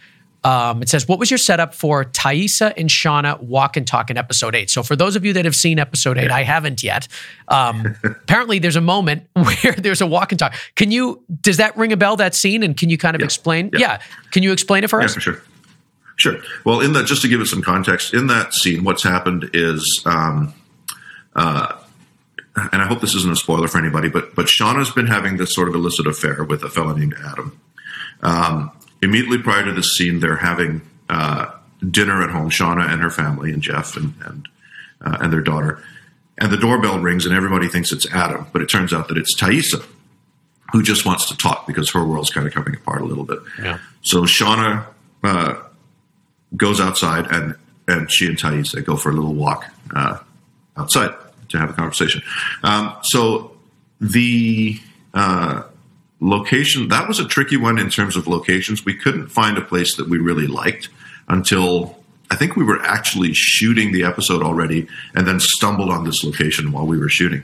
[0.45, 4.17] Um, it says, "What was your setup for Taissa and Shauna walk and talk in
[4.17, 4.71] episode eight?
[4.71, 7.07] So, for those of you that have seen episode eight, I haven't yet.
[7.49, 10.55] Um, apparently, there's a moment where there's a walk and talk.
[10.75, 11.23] Can you?
[11.41, 12.17] Does that ring a bell?
[12.17, 12.63] That scene?
[12.63, 13.27] And can you kind of Yeah.
[13.27, 13.71] explain?
[13.73, 13.79] Yeah.
[13.79, 13.99] yeah.
[14.33, 15.15] Can you explain it for Yeah, us?
[15.15, 15.43] for sure.
[16.17, 16.37] Sure.
[16.65, 20.03] Well, in that, just to give it some context, in that scene, what's happened is,
[20.05, 20.53] um,
[21.35, 21.75] uh,
[22.55, 25.55] and I hope this isn't a spoiler for anybody, but but Shauna's been having this
[25.55, 27.59] sort of illicit affair with a fellow named Adam.
[28.23, 28.71] Um,
[29.03, 31.51] immediately prior to this scene, they're having uh,
[31.91, 32.49] dinner at home.
[32.49, 34.49] Shauna and her family, and Jeff and and
[35.05, 35.83] uh, and their daughter.
[36.39, 39.39] And the doorbell rings, and everybody thinks it's Adam, but it turns out that it's
[39.39, 39.85] Taissa,
[40.73, 43.41] who just wants to talk because her world's kind of coming apart a little bit.
[43.63, 43.79] Yeah.
[44.01, 44.87] So Shauna
[45.23, 45.57] uh,
[46.57, 50.19] goes outside, and and she and Taissa go for a little walk uh,
[50.77, 51.15] outside
[51.51, 52.23] to have a conversation.
[52.63, 53.57] Um, so
[54.01, 54.81] the
[55.15, 55.65] uh,
[56.23, 58.85] location that was a tricky one in terms of locations.
[58.85, 60.89] We couldn't find a place that we really liked
[61.29, 61.99] until
[62.31, 66.73] I think we were actually shooting the episode already, and then stumbled on this location
[66.73, 67.43] while we were shooting.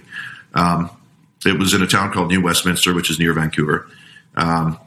[0.54, 0.90] Um,
[1.44, 3.88] it was in a town called New Westminster, which is near Vancouver,
[4.36, 4.78] um,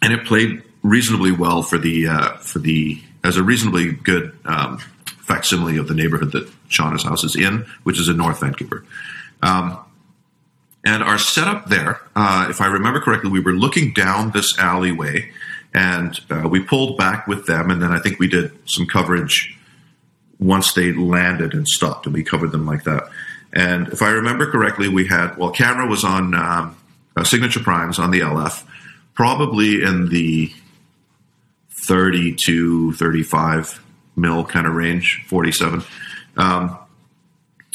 [0.00, 4.78] and it played reasonably well for the uh, for the as a reasonably good um,
[5.18, 8.84] facsimile of the neighborhood that Shauna's house is in, which is in North Vancouver.
[9.42, 9.78] Um,
[10.84, 15.30] and our setup there, uh, if I remember correctly, we were looking down this alleyway,
[15.72, 19.56] and uh, we pulled back with them, and then I think we did some coverage
[20.38, 23.08] once they landed and stopped, and we covered them like that.
[23.52, 26.76] And if I remember correctly, we had well, camera was on um,
[27.16, 28.64] uh, signature primes on the LF,
[29.14, 30.52] probably in the
[31.70, 33.82] 30 to 35
[34.16, 35.82] mil kind of range, 47.
[36.36, 36.78] Um,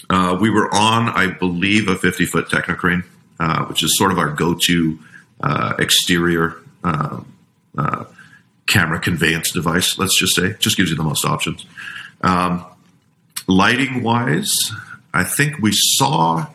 [0.09, 3.03] Uh, we were on, I believe, a 50 foot Technocrane,
[3.39, 4.99] uh, which is sort of our go to
[5.41, 7.21] uh, exterior uh,
[7.77, 8.05] uh,
[8.67, 10.55] camera conveyance device, let's just say.
[10.59, 11.65] Just gives you the most options.
[12.21, 12.65] Um,
[13.47, 14.71] lighting wise,
[15.13, 16.47] I think we saw,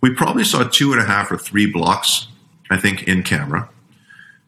[0.00, 2.26] we probably saw two and a half or three blocks,
[2.70, 3.68] I think, in camera.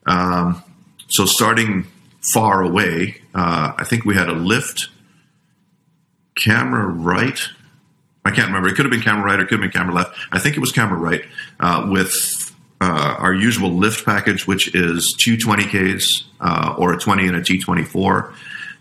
[0.05, 0.63] Um,
[1.07, 1.87] so starting
[2.33, 4.89] far away, uh, I think we had a lift,
[6.35, 7.39] camera right.
[8.25, 8.69] I can't remember.
[8.69, 10.17] It could have been camera right or it could have been camera left.
[10.31, 11.23] I think it was camera right
[11.59, 17.27] uh, with uh, our usual lift package, which is two 20Ks uh, or a 20
[17.27, 18.33] and a T24,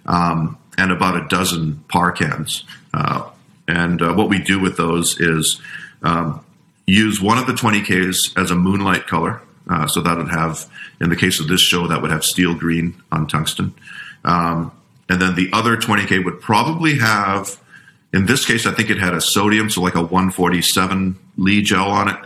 [0.06, 2.64] um, and about a dozen par cans.
[2.94, 3.28] Uh,
[3.68, 5.60] and uh, what we do with those is
[6.02, 6.44] um,
[6.86, 9.40] use one of the 20Ks as a moonlight color.
[9.68, 10.66] Uh, so that would have,
[11.00, 13.74] in the case of this show, that would have steel green on tungsten.
[14.24, 14.72] Um,
[15.08, 17.60] and then the other 20K would probably have,
[18.12, 21.90] in this case, I think it had a sodium, so like a 147 Lee gel
[21.90, 22.16] on it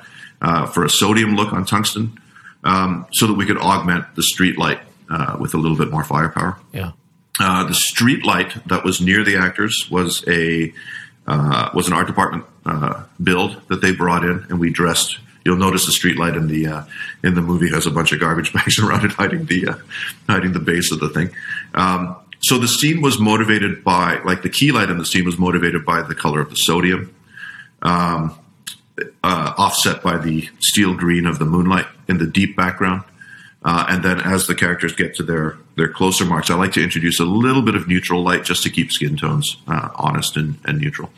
[0.41, 2.19] uh, for a sodium look on tungsten,
[2.65, 4.81] um, so that we could augment the street light
[5.11, 6.59] uh, with a little bit more firepower.
[6.73, 6.93] Yeah.
[7.39, 10.73] Uh, the street light that was near the actors was a
[11.27, 15.19] uh, was an art department uh, build that they brought in, and we dressed.
[15.45, 16.85] You'll notice the street light in the uh,
[17.23, 19.75] in the movie has a bunch of garbage bags around it, hiding the uh,
[20.29, 21.31] hiding the base of the thing.
[21.75, 25.39] Um, so the scene was motivated by, like the key light in the scene was
[25.39, 27.15] motivated by the color of the sodium,
[27.83, 28.39] um,
[29.23, 33.03] uh, offset by the steel green of the moonlight in the deep background.
[33.63, 36.83] Uh, and then as the characters get to their their closer marks, I like to
[36.83, 40.57] introduce a little bit of neutral light just to keep skin tones uh, honest and,
[40.65, 41.11] and neutral.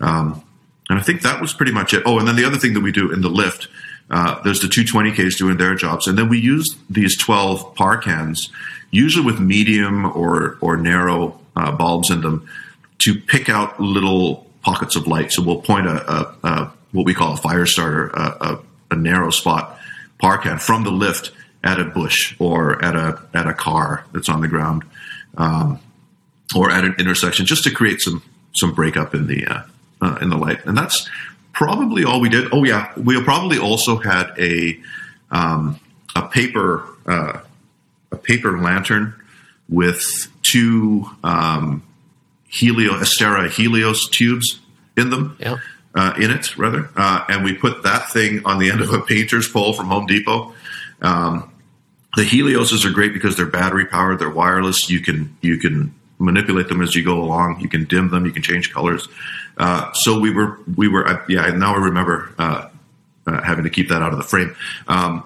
[0.00, 0.42] Um,
[0.90, 2.02] and I think that was pretty much it.
[2.04, 3.68] Oh, and then the other thing that we do in the lift,
[4.10, 8.50] uh, there's the 220Ks doing their jobs, and then we use these 12 par cans,
[8.94, 12.48] usually with medium or or narrow uh, bulbs in them,
[12.98, 15.32] to pick out little pockets of light.
[15.32, 18.58] So we'll point a, a, a what we call a fire starter, a,
[18.90, 19.78] a narrow spot
[20.18, 21.32] par can from the lift
[21.62, 24.84] at a bush or at a at a car that's on the ground,
[25.36, 25.80] um,
[26.56, 28.22] or at an intersection, just to create some
[28.52, 29.62] some breakup in the uh,
[30.00, 30.64] uh, in the light.
[30.66, 31.08] And that's
[31.52, 32.48] probably all we did.
[32.52, 34.78] Oh yeah, we probably also had a
[35.30, 35.80] um,
[36.14, 37.40] a paper uh,
[38.14, 39.14] a paper lantern
[39.68, 41.82] with two um,
[42.48, 44.60] helio Astera Helios tubes
[44.96, 45.36] in them.
[45.38, 45.56] Yeah.
[45.96, 49.00] Uh, in it, rather, uh, and we put that thing on the end of a
[49.00, 50.52] painter's pole from Home Depot.
[51.00, 51.52] Um,
[52.16, 54.90] the Helioses are great because they're battery powered, they're wireless.
[54.90, 57.60] You can you can manipulate them as you go along.
[57.60, 59.06] You can dim them, you can change colors.
[59.56, 61.46] Uh, so we were we were yeah.
[61.50, 62.68] Now I remember uh,
[63.26, 64.56] uh, having to keep that out of the frame.
[64.88, 65.24] Um,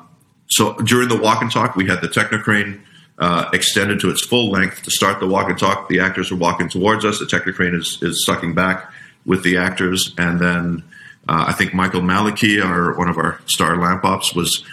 [0.49, 2.81] so during the walk and talk, we had the Technocrane
[3.19, 5.89] uh, extended to its full length to start the walk and talk.
[5.89, 7.19] The actors are walking towards us.
[7.19, 8.93] The Technocrane is is sucking back
[9.27, 10.83] with the actors, and then
[11.29, 14.65] uh, I think Michael Maliki, our one of our star lamp ops, was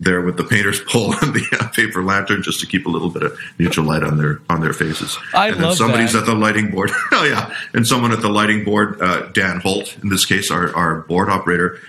[0.00, 3.10] there with the painter's pole and the uh, paper lantern just to keep a little
[3.10, 5.18] bit of neutral light on their on their faces.
[5.34, 6.20] I and then love somebody's that.
[6.20, 6.90] at the lighting board.
[7.12, 10.74] oh yeah, and someone at the lighting board, uh, Dan Holt, in this case, our
[10.74, 11.80] our board operator,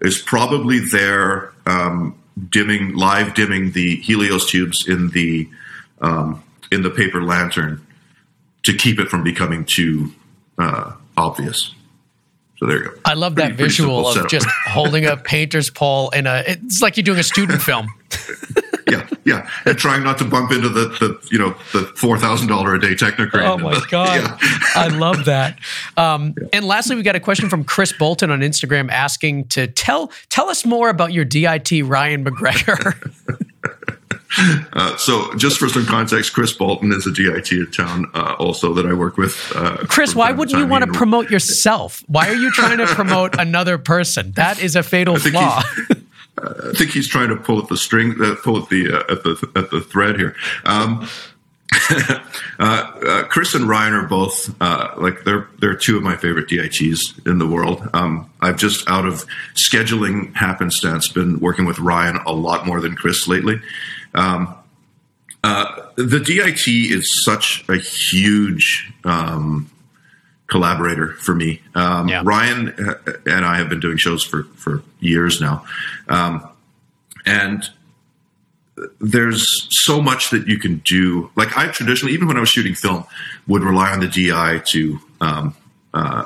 [0.00, 2.18] is probably there um,
[2.50, 5.48] dimming live dimming the Helios tubes in the
[6.00, 7.86] um, in the paper lantern
[8.64, 10.12] to keep it from becoming too
[10.58, 11.74] uh, obvious.
[12.58, 12.90] So there you go.
[13.04, 14.30] I love Pretty- that visual of setup.
[14.30, 16.42] just holding a painter's pole in a.
[16.46, 17.86] It's like you're doing a student film.
[18.90, 22.46] yeah, yeah, and trying not to bump into the, the you know the four thousand
[22.48, 23.44] dollar a day Technocrane.
[23.44, 24.38] Oh my god, Yeah.
[24.74, 25.58] I love that.
[25.96, 30.10] Um, And lastly, we got a question from Chris Bolton on Instagram asking to tell
[30.30, 32.94] tell us more about your DIT Ryan McGregor.
[34.72, 38.74] Uh, so, just for some context, Chris Bolton is a DIT in town, uh, also
[38.74, 39.52] that I work with.
[39.54, 42.02] Uh, Chris, why wouldn't you want to promote yourself?
[42.06, 44.32] Why are you trying to promote another person?
[44.32, 45.62] That is a fatal think flaw.
[46.38, 49.22] I think he's trying to pull at the string, uh, pull at the uh, at
[49.22, 50.34] the at the thread here.
[50.64, 51.08] Um,
[51.90, 52.22] uh,
[52.60, 57.14] uh, Chris and Ryan are both uh, like they're they're two of my favorite DITs
[57.24, 57.88] in the world.
[57.92, 59.24] Um, I've just out of
[59.54, 63.60] scheduling happenstance been working with Ryan a lot more than Chris lately.
[64.16, 64.54] Um,
[65.44, 69.70] uh, the DIT is such a huge um,
[70.48, 71.62] collaborator for me.
[71.74, 72.22] Um, Yeah.
[72.24, 75.64] Ryan uh, and I have been doing shows for for years now,
[76.08, 76.48] um,
[77.24, 77.68] and
[79.00, 81.30] there's so much that you can do.
[81.36, 83.04] Like I traditionally, even when I was shooting film,
[83.46, 85.54] would rely on the DI to um,
[85.94, 86.24] uh,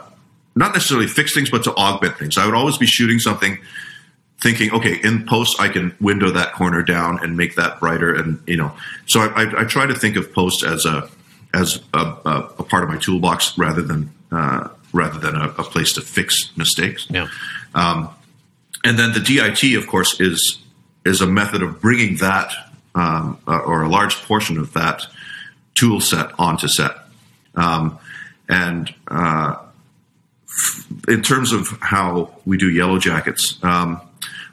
[0.57, 2.39] not necessarily fix things, but to augment things.
[2.39, 3.59] I would always be shooting something.
[4.43, 8.43] Thinking, okay, in post I can window that corner down and make that brighter, and
[8.47, 8.75] you know,
[9.07, 11.09] so I, I, I try to think of post as a
[11.53, 15.65] as a, a, a part of my toolbox rather than uh, rather than a, a
[15.65, 17.07] place to fix mistakes.
[17.11, 17.29] Yeah.
[18.83, 20.59] And then the DIT, of course, is
[21.05, 22.53] is a method of bringing that
[22.95, 25.07] um, uh, or a large portion of that
[25.75, 26.93] tool set onto set.
[27.55, 27.99] Um,
[28.49, 29.57] and uh,
[31.09, 34.01] in terms of how we do Yellow Jackets, um,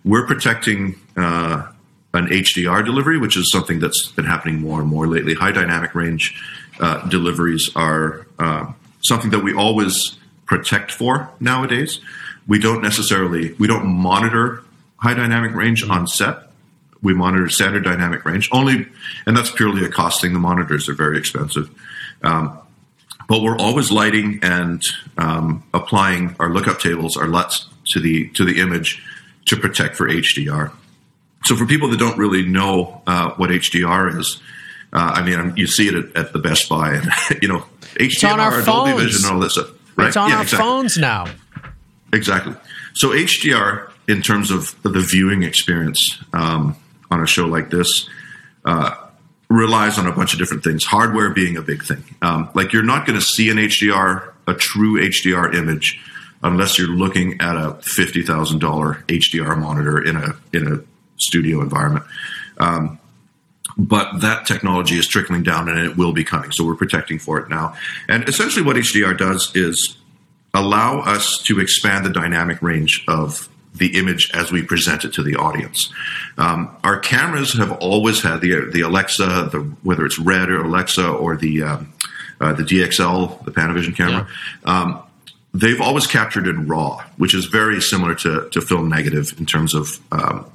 [0.07, 1.67] we're protecting uh,
[2.13, 5.33] an HDR delivery, which is something that's been happening more and more lately.
[5.33, 6.41] High dynamic range
[6.79, 11.99] uh, deliveries are uh, something that we always protect for nowadays.
[12.47, 14.63] We don't necessarily we don't monitor
[14.97, 16.43] high dynamic range on set.
[17.01, 18.87] We monitor standard dynamic range only,
[19.25, 20.33] and that's purely a cost thing.
[20.33, 21.69] The monitors are very expensive,
[22.23, 22.57] um,
[23.27, 24.83] but we're always lighting and
[25.17, 29.03] um, applying our lookup tables, our LUTs to the to the image
[29.47, 30.71] to protect for HDR.
[31.43, 34.41] So for people that don't really know uh, what HDR is,
[34.93, 38.33] uh, I mean, you see it at, at the Best Buy, and you know, HDR,
[38.33, 39.03] on our Dolby phones.
[39.03, 39.69] Vision, and all that stuff.
[39.95, 40.07] Right?
[40.07, 40.65] It's on Yeah, our exactly.
[40.67, 41.25] phones now.
[42.13, 42.55] Exactly.
[42.93, 46.75] So HDR, in terms of the viewing experience um,
[47.11, 48.09] on a show like this,
[48.65, 48.95] uh,
[49.49, 50.83] relies on a bunch of different things.
[50.83, 52.03] Hardware being a big thing.
[52.21, 55.99] Um, like you're not going to see an HDR, a true HDR image,
[56.43, 60.79] unless you're looking at a fifty thousand dollar HDR monitor in a in a
[61.17, 62.05] studio environment.
[62.57, 62.99] Um,
[63.77, 66.51] but that technology is trickling down and it will be coming.
[66.51, 67.75] So we're protecting for it now.
[68.09, 69.97] And essentially, what HDR does is
[70.53, 75.21] allow us to expand the dynamic range of the image as we present it to
[75.21, 75.93] the audience.
[76.37, 81.07] Um, our cameras have always had the the Alexa, the, whether it's Red or Alexa
[81.07, 81.93] or the um,
[82.41, 84.27] uh, the DXL, the Panavision camera.
[84.65, 85.03] Um,
[85.53, 89.73] they've always captured in RAW, which is very similar to, to film negative in terms
[89.73, 90.51] of um,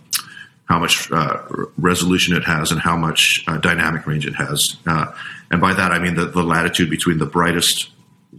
[0.67, 1.43] how much uh,
[1.77, 4.77] resolution it has and how much uh, dynamic range it has.
[4.87, 5.13] Uh,
[5.51, 7.91] and by that, I mean the, the latitude between the brightest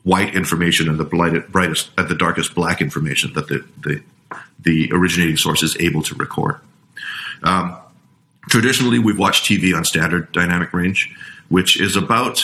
[0.03, 4.01] white information and the blighted, brightest, uh, the darkest black information that the, the,
[4.59, 6.59] the originating source is able to record.
[7.43, 7.77] Um,
[8.49, 11.15] traditionally, we've watched TV on standard dynamic range,
[11.49, 12.43] which is about,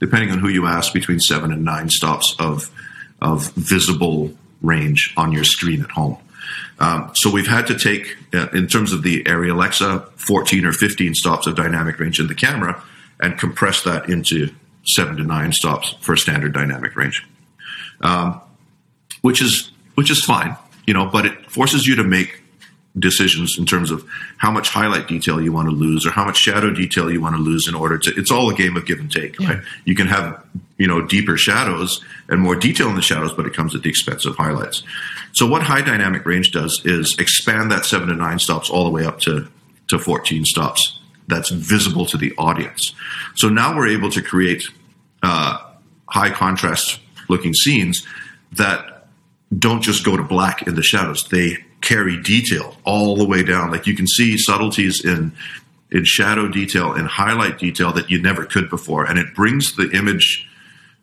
[0.00, 2.70] depending on who you ask, between seven and nine stops of
[3.20, 6.18] of visible range on your screen at home.
[6.80, 10.72] Um, so we've had to take, uh, in terms of the Arri Alexa, 14 or
[10.72, 12.82] 15 stops of dynamic range in the camera
[13.20, 14.48] and compress that into
[14.86, 17.26] seven to nine stops for standard dynamic range,
[18.00, 18.40] um,
[19.22, 20.56] which is which is fine,
[20.86, 21.06] you know.
[21.06, 22.42] But it forces you to make
[22.98, 24.04] decisions in terms of
[24.38, 27.36] how much highlight detail you want to lose or how much shadow detail you want
[27.36, 29.60] to lose in order to it's all a game of give and take right?
[29.84, 30.42] You can have
[30.78, 33.90] you know deeper shadows and more detail in the shadows but it comes at the
[33.90, 34.82] expense of highlights.
[35.32, 38.90] So what high dynamic range does is expand that 7 to 9 stops all the
[38.90, 39.48] way up to
[39.88, 42.94] to 14 stops that's visible to the audience.
[43.36, 44.64] So now we're able to create
[45.22, 45.58] uh,
[46.08, 48.06] high contrast looking scenes
[48.52, 49.06] that
[49.56, 51.28] don't just go to black in the shadows.
[51.28, 53.70] They carry detail all the way down.
[53.70, 55.32] Like you can see subtleties in
[55.90, 59.90] in shadow detail and highlight detail that you never could before, and it brings the
[59.90, 60.48] image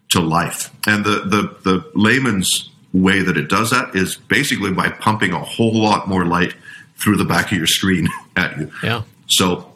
[0.10, 0.72] to life.
[0.88, 5.40] And the the the layman's way that it does that is basically by pumping a
[5.40, 6.54] whole lot more light
[6.98, 8.72] through the back of your screen at you.
[8.82, 9.04] Yeah.
[9.28, 9.74] So,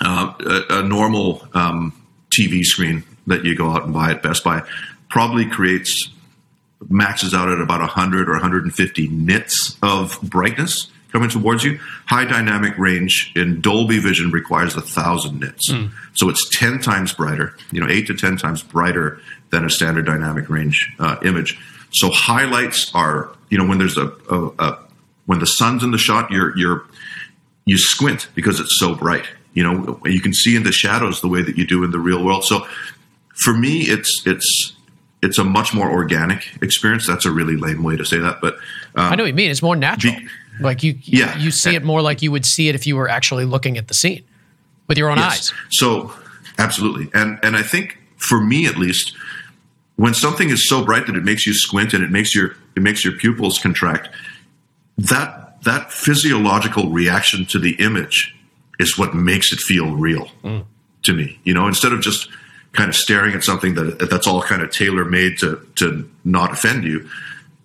[0.00, 1.92] uh, a, a normal um,
[2.30, 4.62] TV screen that you go out and buy at Best Buy
[5.08, 6.08] probably creates
[6.88, 11.78] maxes out at about 100 or 150 nits of brightness coming towards you.
[12.06, 15.70] High dynamic range in Dolby Vision requires a thousand nits,
[16.14, 17.54] so it's 10 times brighter.
[17.70, 19.20] You know, eight to 10 times brighter
[19.50, 21.60] than a standard dynamic range uh, image.
[21.90, 24.78] So highlights are, you know, when there's a, a, a
[25.26, 26.84] when the sun's in the shot, you're you're
[27.64, 29.26] you squint because it's so bright.
[29.54, 31.98] You know, you can see in the shadows the way that you do in the
[31.98, 32.44] real world.
[32.44, 32.66] So
[33.34, 34.72] for me, it's it's
[35.22, 37.06] it's a much more organic experience.
[37.06, 38.54] That's a really lame way to say that, but
[38.94, 39.50] um, I know what you mean.
[39.50, 40.14] It's more natural.
[40.14, 40.28] Be-
[40.60, 41.36] like you, Yeah.
[41.38, 43.88] you see it more like you would see it if you were actually looking at
[43.88, 44.22] the scene
[44.86, 45.52] with your own eyes.
[45.70, 46.12] So
[46.58, 49.14] absolutely, and and I think for me at least,
[49.96, 52.82] when something is so bright that it makes you squint and it makes your it
[52.82, 54.10] makes your pupils contract,
[54.98, 58.34] that that physiological reaction to the image
[58.78, 60.28] is what makes it feel real
[61.04, 61.38] to me.
[61.44, 62.28] You know, instead of just
[62.72, 66.52] kind of staring at something that that's all kind of tailor made to to not
[66.52, 67.08] offend you,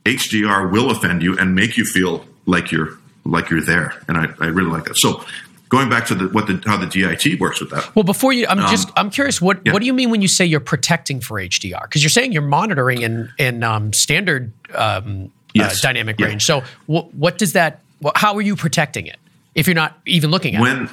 [0.05, 4.27] HDR will offend you and make you feel like you're like you're there, and I,
[4.39, 4.97] I really like that.
[4.97, 5.23] So.
[5.69, 7.93] Going back to the, what the how the DIT works with that.
[7.93, 9.41] Well, before you, I'm just, I'm curious.
[9.41, 9.73] What, Um, yeah.
[9.73, 11.81] what do you mean when you say you're protecting for HDR?
[11.81, 15.83] Because you're saying you're monitoring in in um, standard um, Yes.
[15.83, 16.27] uh, dynamic Yeah.
[16.27, 16.45] range.
[16.45, 17.81] So, what, what does that?
[17.99, 19.17] What, how are you protecting it
[19.55, 20.89] if you're not even looking at it?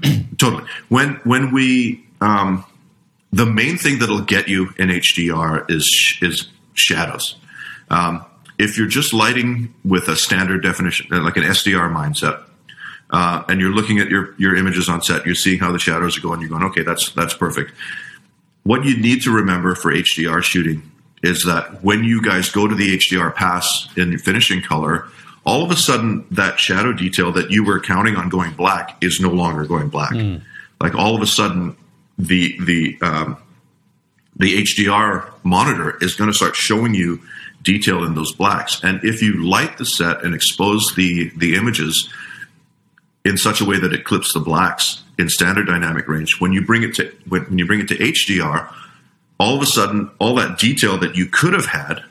[0.00, 2.64] when totally when when we um,
[3.32, 7.36] the main thing that'll get you in HDR is is shadows.
[7.88, 8.24] Um,
[8.58, 12.42] if you're just lighting with a standard definition, uh, like an SDR mindset,
[13.10, 16.18] uh, and you're looking at your your images on set, you're seeing how the shadows
[16.18, 16.40] are going.
[16.40, 17.72] You're going, okay, that's that's perfect.
[18.64, 20.90] What you need to remember for HDR shooting
[21.22, 25.06] is that when you guys go to the HDR pass in finishing color,
[25.44, 29.20] all of a sudden that shadow detail that you were counting on going black is
[29.20, 30.12] no longer going black.
[30.12, 30.42] Mm.
[30.80, 31.76] Like all of a sudden,
[32.26, 33.36] the the um,
[34.36, 37.20] the HDR monitor is going to start showing you
[37.62, 38.82] detail in those blacks.
[38.82, 42.08] And if you light the set and expose the the images
[43.24, 46.64] in such a way that it clips the blacks in standard dynamic range, when you
[46.64, 48.72] bring it to when you bring it to HDR,
[49.38, 52.02] all of a sudden all that detail that you could have had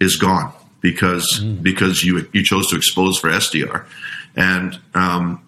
[0.00, 1.62] is gone because mm.
[1.62, 3.86] because you you chose to expose for SDR,
[4.34, 5.45] and um,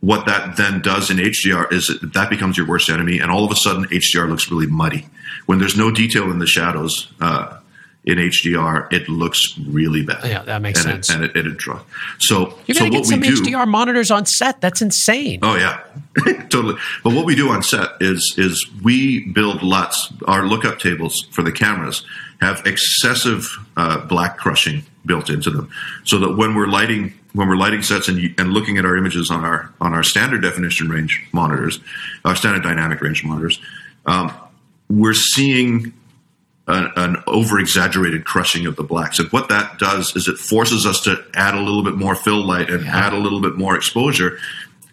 [0.00, 3.44] what that then does in HDR is that, that becomes your worst enemy, and all
[3.44, 5.08] of a sudden HDR looks really muddy
[5.46, 7.12] when there's no detail in the shadows.
[7.20, 7.58] Uh,
[8.04, 10.24] in HDR, it looks really bad.
[10.24, 11.10] Yeah, that makes and sense.
[11.10, 11.82] It, and it, it, draws.
[12.18, 14.62] So you're so gonna get some do, HDR monitors on set.
[14.62, 15.40] That's insane.
[15.42, 15.82] Oh yeah,
[16.48, 16.76] totally.
[17.04, 20.10] But what we do on set is is we build LUTs.
[20.26, 22.02] Our lookup tables for the cameras
[22.40, 23.46] have excessive
[23.76, 25.70] uh, black crushing built into them,
[26.04, 29.30] so that when we're lighting when we're lighting sets and, and looking at our images
[29.30, 31.78] on our on our standard definition range monitors,
[32.24, 33.60] our standard dynamic range monitors,
[34.06, 34.34] um,
[34.90, 35.92] we're seeing
[36.66, 39.20] an, an over exaggerated crushing of the blacks.
[39.20, 42.44] And what that does is it forces us to add a little bit more fill
[42.44, 43.06] light and yeah.
[43.06, 44.40] add a little bit more exposure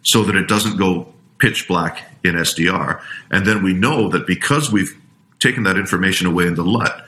[0.04, 3.02] so that it doesn't go pitch black in SDR.
[3.32, 4.96] And then we know that because we've
[5.40, 7.08] taken that information away in the LUT,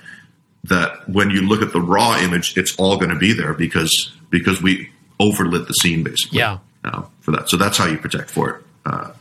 [0.63, 4.11] that when you look at the raw image, it's all going to be there because
[4.31, 6.39] because we overlit the scene basically.
[6.39, 6.59] Yeah.
[6.83, 8.63] Uh, for that, so that's how you protect for it.
[8.85, 9.11] Uh,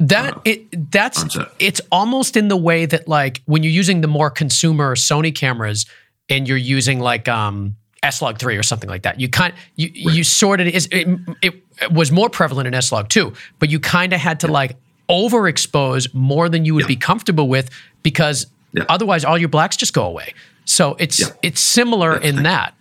[0.00, 4.08] that uh, it that's it's almost in the way that like when you're using the
[4.08, 5.86] more consumer Sony cameras
[6.28, 9.20] and you're using like um S-Log 3 or something like that.
[9.20, 10.16] You kind you right.
[10.16, 11.06] you sort of is it,
[11.40, 14.52] it, was more prevalent in S-Log 2, but you kind of had to yeah.
[14.52, 14.76] like
[15.08, 16.88] overexpose more than you would yeah.
[16.88, 17.70] be comfortable with
[18.02, 18.84] because yeah.
[18.88, 20.34] otherwise all your blacks just go away.
[20.64, 22.74] So it's it's similar in that.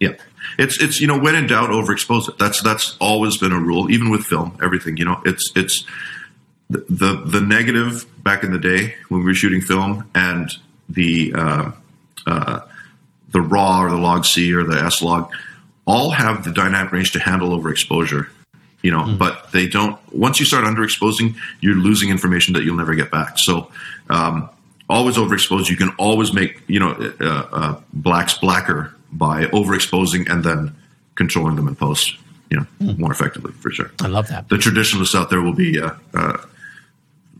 [0.00, 0.14] Yeah.
[0.58, 2.38] It's it's you know when in doubt overexpose it.
[2.38, 5.20] That's that's always been a rule even with film everything, you know.
[5.24, 5.84] It's it's
[6.70, 10.50] the, the, negative back in the day when we were shooting film and
[10.88, 11.70] the uh,
[12.26, 12.60] uh,
[13.30, 15.32] the raw or the log C or the S log
[15.86, 18.28] all have the dynamic range to handle overexposure.
[18.82, 19.18] You know, mm.
[19.18, 19.98] but they don't.
[20.14, 23.38] Once you start underexposing, you're losing information that you'll never get back.
[23.38, 23.72] So,
[24.08, 24.48] um,
[24.88, 25.68] always overexposed.
[25.68, 30.76] You can always make you know uh, uh, blacks blacker by overexposing and then
[31.14, 32.16] controlling them in post.
[32.50, 32.98] You know, mm.
[32.98, 33.90] more effectively for sure.
[34.00, 34.48] I love that.
[34.48, 36.38] The traditionalists out there will be uh, uh,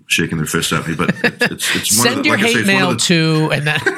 [0.07, 2.47] shaking their fists at me, but it's, it's, it's one Send of the, your like
[2.47, 3.81] hate say, mail the, to, and then.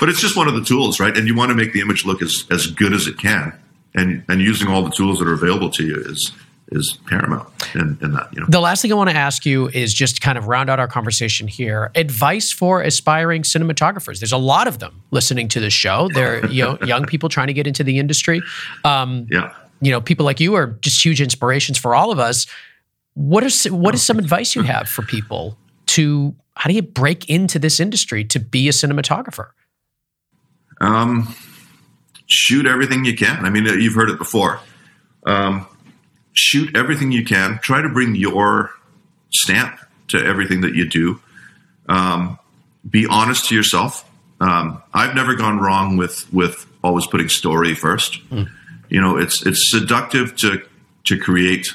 [0.00, 1.14] But it's just one of the tools, right?
[1.16, 3.52] And you want to make the image look as, as good as it can,
[3.94, 6.32] and and using all the tools that are available to you is
[6.70, 8.28] is paramount in, in that.
[8.32, 10.70] You know, the last thing I want to ask you is just kind of round
[10.70, 11.90] out our conversation here.
[11.94, 14.20] Advice for aspiring cinematographers.
[14.20, 16.08] There's a lot of them listening to this show.
[16.12, 18.42] They're you know young people trying to get into the industry.
[18.84, 19.54] Um, yeah.
[19.80, 22.46] You know, people like you are just huge inspirations for all of us.
[23.14, 25.56] What is what is some advice you have for people
[25.86, 29.48] to how do you break into this industry to be a cinematographer?
[30.80, 31.34] Um,
[32.26, 33.44] shoot everything you can.
[33.44, 34.60] I mean, you've heard it before.
[35.26, 35.66] Um,
[36.32, 37.58] shoot everything you can.
[37.62, 38.70] Try to bring your
[39.30, 39.78] stamp
[40.08, 41.20] to everything that you do.
[41.88, 42.38] Um,
[42.88, 44.08] be honest to yourself.
[44.40, 48.26] Um, I've never gone wrong with with always putting story first.
[48.30, 48.48] Mm.
[48.88, 50.62] You know, it's it's seductive to
[51.04, 51.74] to create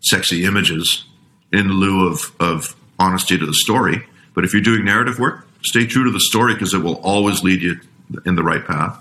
[0.00, 1.04] sexy images
[1.52, 4.06] in lieu of, of honesty to the story.
[4.34, 7.42] But if you're doing narrative work, stay true to the story because it will always
[7.42, 7.80] lead you
[8.26, 8.98] in the right path.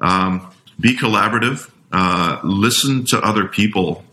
[0.00, 1.70] Um, be collaborative.
[1.92, 4.04] Uh, listen to other people,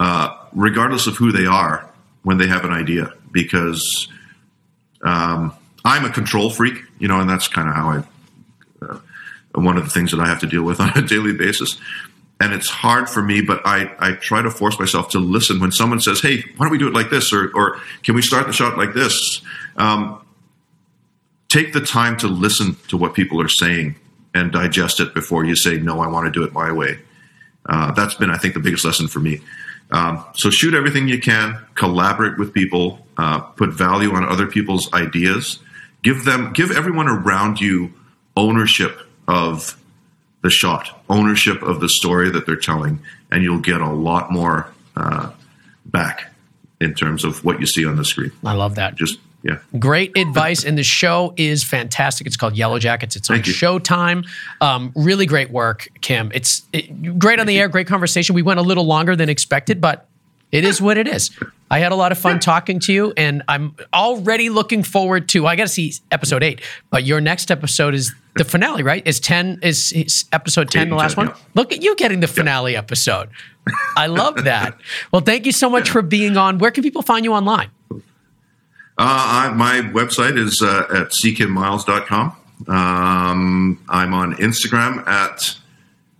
[0.00, 1.88] uh, regardless of who they are,
[2.22, 3.12] when they have an idea.
[3.30, 4.08] Because
[5.02, 5.54] um,
[5.84, 8.02] I'm a control freak, you know, and that's kind of how I.
[8.84, 8.98] Uh,
[9.54, 11.78] one of the things that I have to deal with on a daily basis
[12.42, 15.70] and it's hard for me, but I, I try to force myself to listen when
[15.70, 18.48] someone says, "Hey, why don't we do it like this?" or, or "Can we start
[18.48, 19.40] the shot like this?"
[19.76, 20.20] Um,
[21.48, 23.94] take the time to listen to what people are saying
[24.34, 26.98] and digest it before you say, "No, I want to do it my way."
[27.64, 29.40] Uh, that's been, I think, the biggest lesson for me.
[29.92, 34.92] Um, so shoot everything you can, collaborate with people, uh, put value on other people's
[34.92, 35.58] ideas,
[36.02, 37.92] give them, give everyone around you
[38.36, 38.98] ownership
[39.28, 39.78] of
[40.42, 43.00] the shot, ownership of the story that they're telling,
[43.30, 45.30] and you'll get a lot more uh,
[45.84, 46.32] back
[46.80, 48.32] in terms of what you see on the screen.
[48.44, 48.96] I love that.
[48.96, 49.58] Just Yeah.
[49.78, 52.26] Great advice, and the show is fantastic.
[52.26, 53.16] It's called Yellowjackets.
[53.16, 54.26] It's on Showtime.
[54.60, 56.30] Um, really great work, Kim.
[56.32, 57.68] It's it, great on the air.
[57.68, 58.34] Great conversation.
[58.34, 60.08] We went a little longer than expected, but
[60.52, 61.30] it is what it is.
[61.70, 65.46] I had a lot of fun talking to you, and I'm already looking forward to.
[65.46, 66.60] I got to see episode eight,
[66.90, 69.04] but your next episode is the finale, right?
[69.06, 71.32] Is ten is, is episode ten the last one?
[71.54, 73.30] Look at you getting the finale episode.
[73.96, 74.78] I love that.
[75.12, 76.58] Well, thank you so much for being on.
[76.58, 77.70] Where can people find you online?
[79.02, 82.36] Uh, I, my website is uh, at ckimmiles.com.
[82.68, 85.56] Um, I'm on Instagram at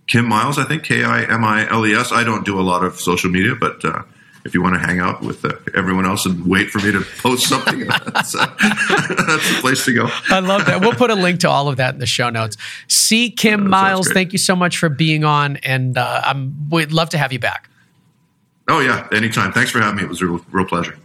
[0.07, 2.11] Kim Miles, I think, K I M I L E S.
[2.11, 4.03] I don't do a lot of social media, but uh,
[4.43, 7.05] if you want to hang out with uh, everyone else and wait for me to
[7.19, 10.09] post something, that's, uh, that's the place to go.
[10.27, 10.81] I love that.
[10.81, 12.57] We'll put a link to all of that in the show notes.
[12.89, 13.31] C.
[13.31, 17.17] Kim Miles, thank you so much for being on, and uh, I'm we'd love to
[17.17, 17.69] have you back.
[18.67, 19.53] Oh yeah, anytime.
[19.53, 20.03] Thanks for having me.
[20.03, 20.97] It was a real, real pleasure.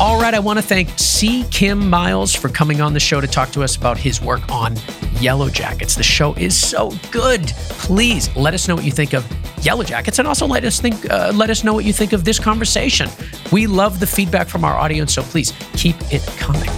[0.00, 1.44] All right, I want to thank C.
[1.50, 4.76] Kim Miles for coming on the show to talk to us about his work on
[5.20, 5.94] Yellowjackets.
[5.94, 7.48] The show is so good.
[7.68, 9.24] Please let us know what you think of
[9.60, 11.10] Yellowjackets, and also let us think.
[11.10, 13.10] Uh, let us know what you think of this conversation.
[13.52, 16.70] We love the feedback from our audience, so please keep it coming.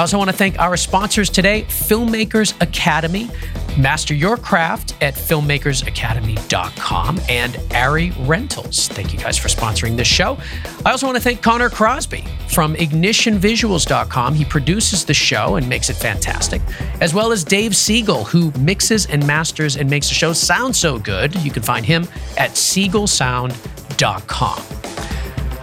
[0.00, 3.28] I also want to thank our sponsors today, Filmmakers Academy.
[3.76, 8.88] Master your craft at filmmakersacademy.com and ARRI Rentals.
[8.88, 10.38] Thank you guys for sponsoring this show.
[10.86, 14.34] I also want to thank Connor Crosby from ignitionvisuals.com.
[14.34, 16.62] He produces the show and makes it fantastic,
[17.02, 20.98] as well as Dave Siegel, who mixes and masters and makes the show sound so
[20.98, 21.36] good.
[21.42, 22.04] You can find him
[22.38, 25.09] at siegelsound.com.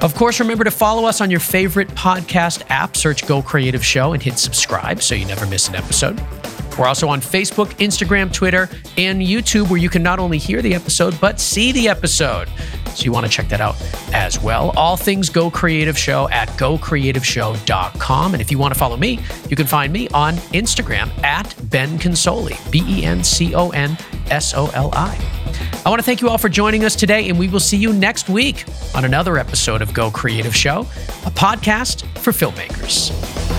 [0.01, 2.95] Of course, remember to follow us on your favorite podcast app.
[2.95, 6.19] Search Go Creative Show and hit subscribe so you never miss an episode.
[6.77, 10.73] We're also on Facebook, Instagram, Twitter, and YouTube, where you can not only hear the
[10.73, 12.49] episode, but see the episode.
[12.93, 13.75] So you want to check that out
[14.13, 14.71] as well.
[14.75, 18.33] All things Go Creative Show at gocreativeshow.com.
[18.33, 21.97] And if you want to follow me, you can find me on Instagram at Ben
[21.99, 23.97] Consoli, B E N C O N
[24.29, 25.15] S O L I.
[25.85, 27.93] I want to thank you all for joining us today, and we will see you
[27.93, 30.81] next week on another episode of Go Creative Show,
[31.25, 33.56] a podcast for filmmakers.